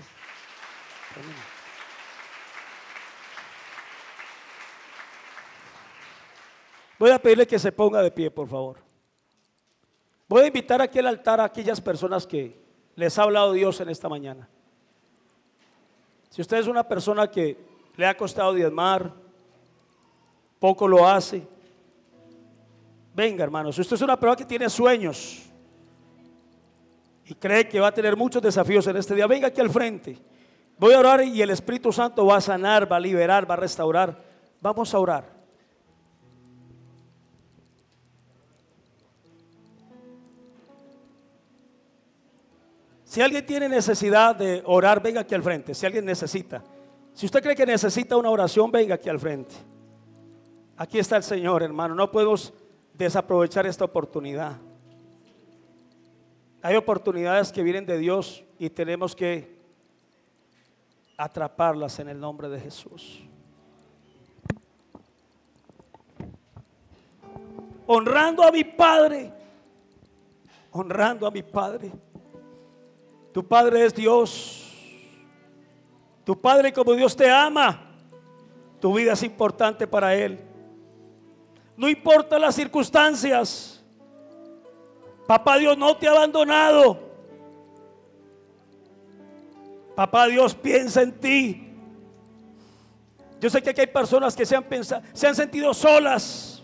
[7.01, 8.77] Voy a pedirle que se ponga de pie, por favor.
[10.27, 12.55] Voy a invitar aquí al altar a aquellas personas que
[12.93, 14.47] les ha hablado Dios en esta mañana.
[16.29, 17.57] Si usted es una persona que
[17.97, 19.11] le ha costado diezmar,
[20.59, 21.41] poco lo hace,
[23.15, 25.49] venga hermano, si usted es una persona que tiene sueños
[27.25, 30.19] y cree que va a tener muchos desafíos en este día, venga aquí al frente.
[30.77, 33.57] Voy a orar y el Espíritu Santo va a sanar, va a liberar, va a
[33.57, 34.23] restaurar.
[34.61, 35.40] Vamos a orar.
[43.11, 45.73] Si alguien tiene necesidad de orar, venga aquí al frente.
[45.73, 46.63] Si alguien necesita.
[47.13, 49.53] Si usted cree que necesita una oración, venga aquí al frente.
[50.77, 51.93] Aquí está el Señor, hermano.
[51.93, 52.53] No podemos
[52.93, 54.55] desaprovechar esta oportunidad.
[56.61, 59.59] Hay oportunidades que vienen de Dios y tenemos que
[61.17, 63.25] atraparlas en el nombre de Jesús.
[67.87, 69.33] Honrando a mi Padre.
[70.71, 71.91] Honrando a mi Padre.
[73.33, 74.67] Tu Padre es Dios.
[76.25, 77.81] Tu Padre como Dios te ama.
[78.79, 80.39] Tu vida es importante para Él.
[81.77, 83.83] No importa las circunstancias.
[85.27, 86.99] Papá Dios no te ha abandonado.
[89.95, 91.67] Papá Dios piensa en ti.
[93.39, 94.65] Yo sé que aquí hay personas que se han,
[95.13, 96.61] se han sentido solas.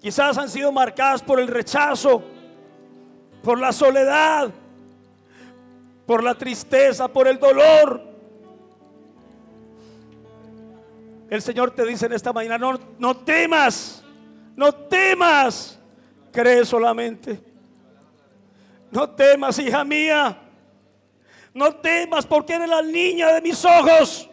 [0.00, 2.22] Quizás han sido marcadas por el rechazo,
[3.42, 4.50] por la soledad
[6.10, 8.02] por la tristeza, por el dolor.
[11.28, 14.02] El Señor te dice en esta mañana, no, no temas,
[14.56, 15.78] no temas,
[16.32, 17.40] cree solamente.
[18.90, 20.36] No temas, hija mía.
[21.54, 24.28] No temas porque eres la niña de mis ojos.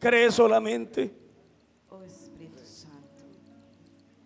[0.00, 1.14] Cree solamente.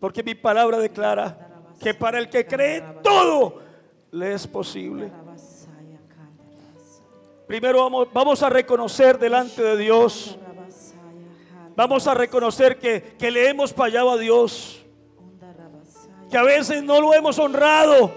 [0.00, 3.60] Porque mi palabra declara que para el que cree todo
[4.10, 5.25] le es posible.
[7.46, 10.36] Primero vamos, a reconocer delante de Dios.
[11.76, 14.82] Vamos a reconocer que, que le hemos fallado a Dios,
[16.28, 18.10] que a veces no lo hemos honrado,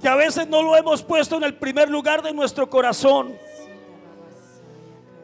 [0.00, 3.36] que a veces no lo hemos puesto en el primer lugar de nuestro corazón,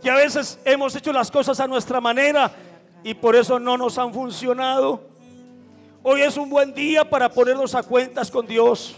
[0.03, 2.53] que a veces hemos hecho las cosas a nuestra manera
[3.03, 5.01] y por eso no nos han funcionado.
[6.03, 8.97] Hoy es un buen día para ponernos a cuentas con Dios,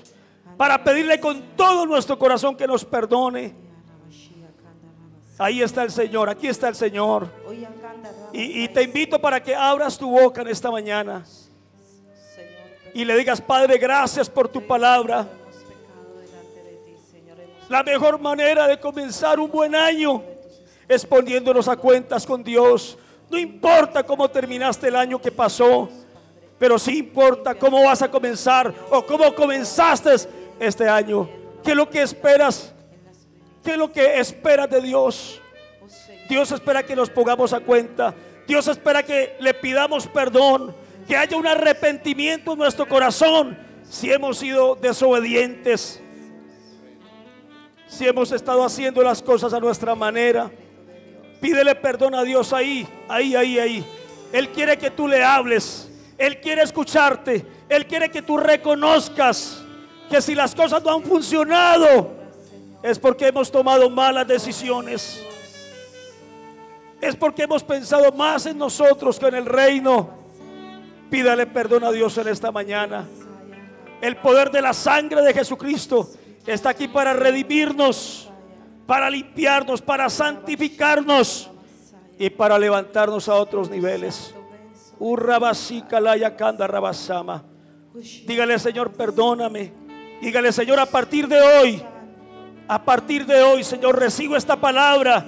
[0.57, 3.55] para pedirle con todo nuestro corazón que nos perdone.
[5.39, 7.29] Ahí está el Señor, aquí está el Señor.
[8.33, 11.25] Y, te invito para que abras tu boca en esta mañana
[12.95, 15.29] y le digas, Padre, gracias por tu palabra.
[17.69, 20.23] La mejor manera de comenzar un buen año
[20.89, 22.97] es poniéndonos a cuentas con Dios.
[23.29, 25.91] No importa cómo terminaste el año que pasó,
[26.59, 30.15] pero sí importa cómo vas a comenzar o cómo comenzaste
[30.59, 31.29] este año.
[31.63, 32.73] ¿Qué es lo que esperas?
[33.65, 35.41] ¿Qué es lo que esperas de Dios?
[36.29, 38.15] Dios espera que nos pongamos a cuenta.
[38.47, 40.75] Dios espera que le pidamos perdón,
[41.07, 46.01] que haya un arrepentimiento en nuestro corazón si hemos sido desobedientes,
[47.87, 50.51] si hemos estado haciendo las cosas a nuestra manera.
[51.41, 53.87] Pídele perdón a Dios ahí, ahí, ahí, ahí.
[54.33, 55.91] Él quiere que tú le hables.
[56.19, 57.45] Él quiere escucharte.
[57.69, 59.66] Él quiere que tú reconozcas
[60.09, 62.13] que si las cosas no han funcionado
[62.83, 65.25] es porque hemos tomado malas decisiones.
[67.01, 70.11] Es porque hemos pensado más en nosotros que en el reino.
[71.11, 73.07] Pídale perdón a Dios en esta mañana.
[74.01, 76.09] El poder de la sangre de Jesucristo
[76.47, 78.31] está aquí para redimirnos,
[78.87, 81.51] para limpiarnos, para santificarnos
[82.19, 84.35] y para levantarnos a otros niveles.
[88.27, 89.86] Dígale, Señor, perdóname.
[90.21, 91.83] Dígale, Señor, a partir de hoy,
[92.69, 95.27] a partir de hoy, Señor, recibo esta palabra.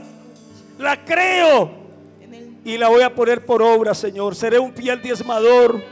[0.79, 1.71] La creo
[2.65, 4.35] y la voy a poner por obra, Señor.
[4.35, 5.83] Seré un fiel diezmador.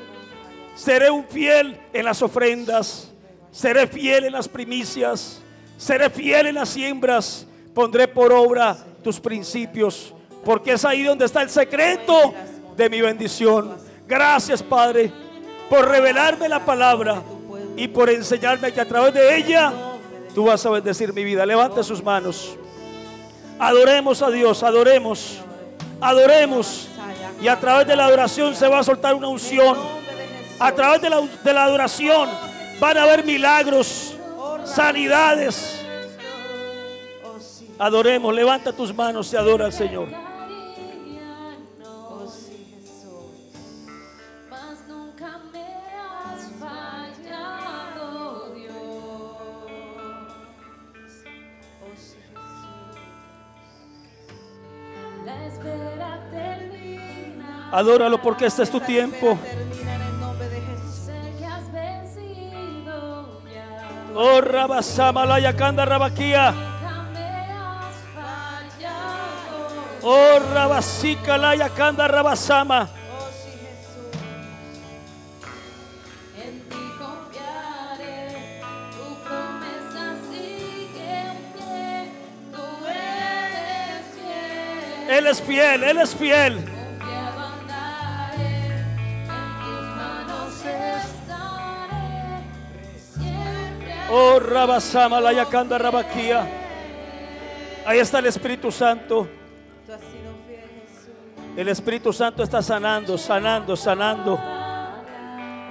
[0.74, 3.12] Seré un fiel en las ofrendas.
[3.51, 5.42] Seré fiel en las primicias.
[5.76, 7.47] Seré fiel en las siembras.
[7.74, 10.14] Pondré por obra tus principios.
[10.44, 12.34] Porque es ahí donde está el secreto
[12.76, 13.76] de mi bendición.
[14.07, 15.12] Gracias, Padre,
[15.68, 17.22] por revelarme la palabra
[17.76, 19.72] y por enseñarme que a través de ella
[20.34, 21.44] tú vas a bendecir mi vida.
[21.44, 22.56] Levante sus manos.
[23.58, 25.38] Adoremos a Dios, adoremos,
[26.00, 26.88] adoremos.
[27.40, 29.76] Y a través de la adoración se va a soltar una unción.
[30.58, 32.30] A través de la, de la adoración
[32.80, 34.16] van a haber milagros,
[34.64, 35.82] sanidades.
[37.78, 40.08] Adoremos, levanta tus manos y adora al Señor.
[57.76, 59.38] Adóralo porque este es tu tiempo.
[64.14, 66.54] Oh, Rabasama, la Yakanda, Rabaquía.
[70.02, 72.88] Oh, Rabasika, la Yakanda, Rabasama.
[85.10, 86.75] Él es fiel, Él es fiel.
[94.18, 96.49] Oh, Rabasama, la Yakanda, Rabaquía.
[97.84, 99.29] Ahí está el Espíritu Santo.
[101.55, 104.41] El Espíritu Santo está sanando, sanando, sanando.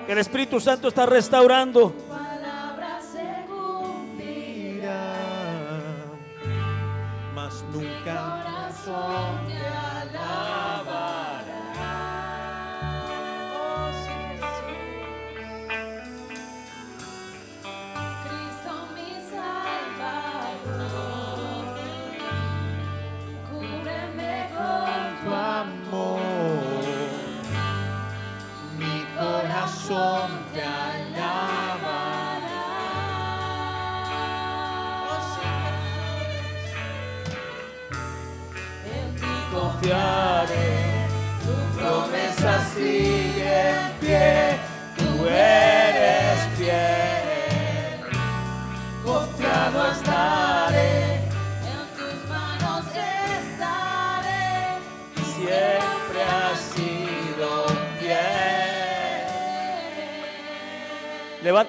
[0.08, 1.92] El Espíritu Santo está restaurando.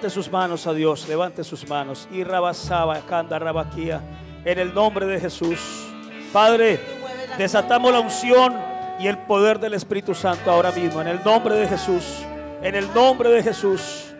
[0.06, 2.06] Levante sus manos a Dios, levante sus manos.
[2.12, 4.00] Y rabasaba, canda, rabaquía.
[4.44, 5.58] En el nombre de Jesús.
[6.32, 6.78] Padre,
[7.36, 8.54] desatamos la unción
[9.00, 12.04] y el poder del Espíritu Santo ahora mismo, en el nombre de Jesús,
[12.62, 14.14] en el nombre de Jesús.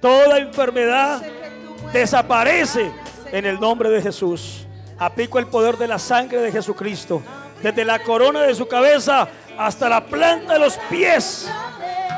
[0.00, 1.20] Toda enfermedad
[1.92, 2.92] desaparece
[3.32, 4.68] en el nombre de Jesús.
[5.00, 7.20] Aplico el poder de la sangre de Jesucristo,
[7.60, 9.26] desde la corona de su cabeza
[9.58, 11.50] hasta la planta de los pies.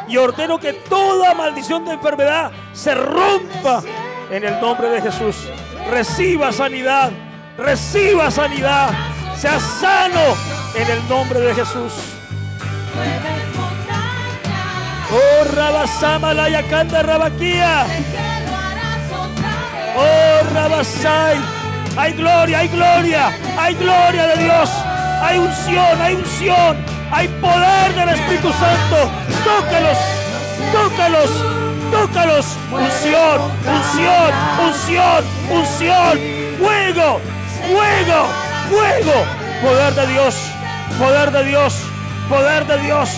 [0.08, 3.82] Y ordeno que toda maldición de enfermedad se rompa
[4.30, 5.36] en el nombre de Jesús.
[5.90, 7.10] Reciba sanidad,
[7.56, 8.90] reciba sanidad,
[9.36, 10.36] sea sano
[10.74, 11.92] en el nombre de Jesús.
[15.12, 17.86] Oh, Rabasama la yacanda Rabaquía.
[19.96, 21.36] Oh, Rabasai.
[21.96, 24.70] Hay gloria, hay gloria, hay gloria de Dios.
[25.22, 26.76] Hay unción, hay unción,
[27.10, 29.10] hay poder del Espíritu Santo.
[29.44, 29.98] Tócalos,
[30.72, 31.30] tócalos,
[31.90, 32.46] tócalos.
[32.72, 36.18] Unción, unción, unción, unción.
[36.58, 37.20] Fuego,
[37.66, 38.28] fuego,
[38.70, 39.46] fuego.
[39.62, 40.34] Poder de Dios,
[40.98, 41.74] poder de Dios,
[42.28, 43.10] poder de Dios,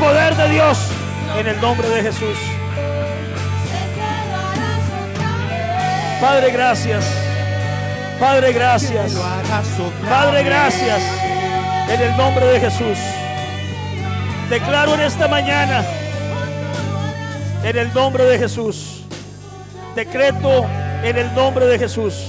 [0.00, 0.78] poder de Dios.
[1.38, 2.38] En el nombre de Jesús.
[6.20, 7.04] Padre, gracias.
[8.18, 9.12] Padre, gracias.
[10.08, 11.02] Padre, gracias.
[11.88, 12.98] En el nombre de Jesús.
[14.48, 15.82] Declaro en esta mañana,
[17.62, 19.02] en el nombre de Jesús,
[19.94, 20.66] decreto
[21.02, 22.26] en el nombre de Jesús.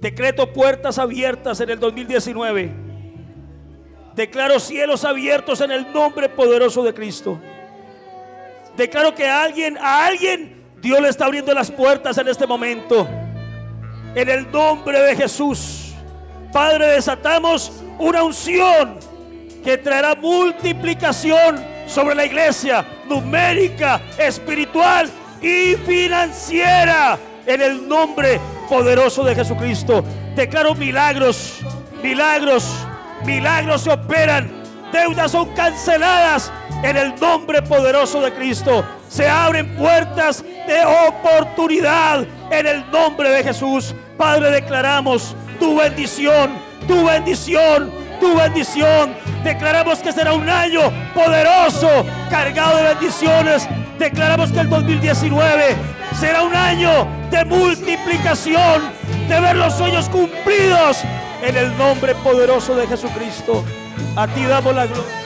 [0.00, 2.72] Decreto puertas abiertas en el 2019.
[4.14, 7.40] Declaro cielos abiertos en el nombre poderoso de Cristo.
[8.76, 13.08] Declaro que a alguien, a alguien, Dios le está abriendo las puertas en este momento.
[14.14, 15.94] En el nombre de Jesús.
[16.52, 19.11] Padre, desatamos una unción
[19.62, 25.10] que traerá multiplicación sobre la iglesia, numérica, espiritual
[25.40, 27.18] y financiera.
[27.44, 30.04] En el nombre poderoso de Jesucristo.
[30.36, 31.58] Declaro milagros,
[32.02, 32.86] milagros
[33.24, 34.50] Milagros se operan.
[34.92, 36.52] Deudas son canceladas
[36.82, 38.84] en el nombre poderoso de Cristo.
[39.08, 43.94] Se abren puertas de oportunidad en el nombre de Jesús.
[44.18, 46.52] Padre, declaramos tu bendición,
[46.88, 47.90] tu bendición,
[48.22, 49.14] tu bendición.
[49.42, 50.80] Declaramos que será un año
[51.12, 53.68] poderoso, cargado de bendiciones.
[53.98, 55.74] Declaramos que el 2019
[56.18, 58.92] será un año de multiplicación,
[59.28, 60.98] de ver los sueños cumplidos
[61.42, 63.64] en el nombre poderoso de Jesucristo.
[64.14, 65.21] A ti damos la gloria.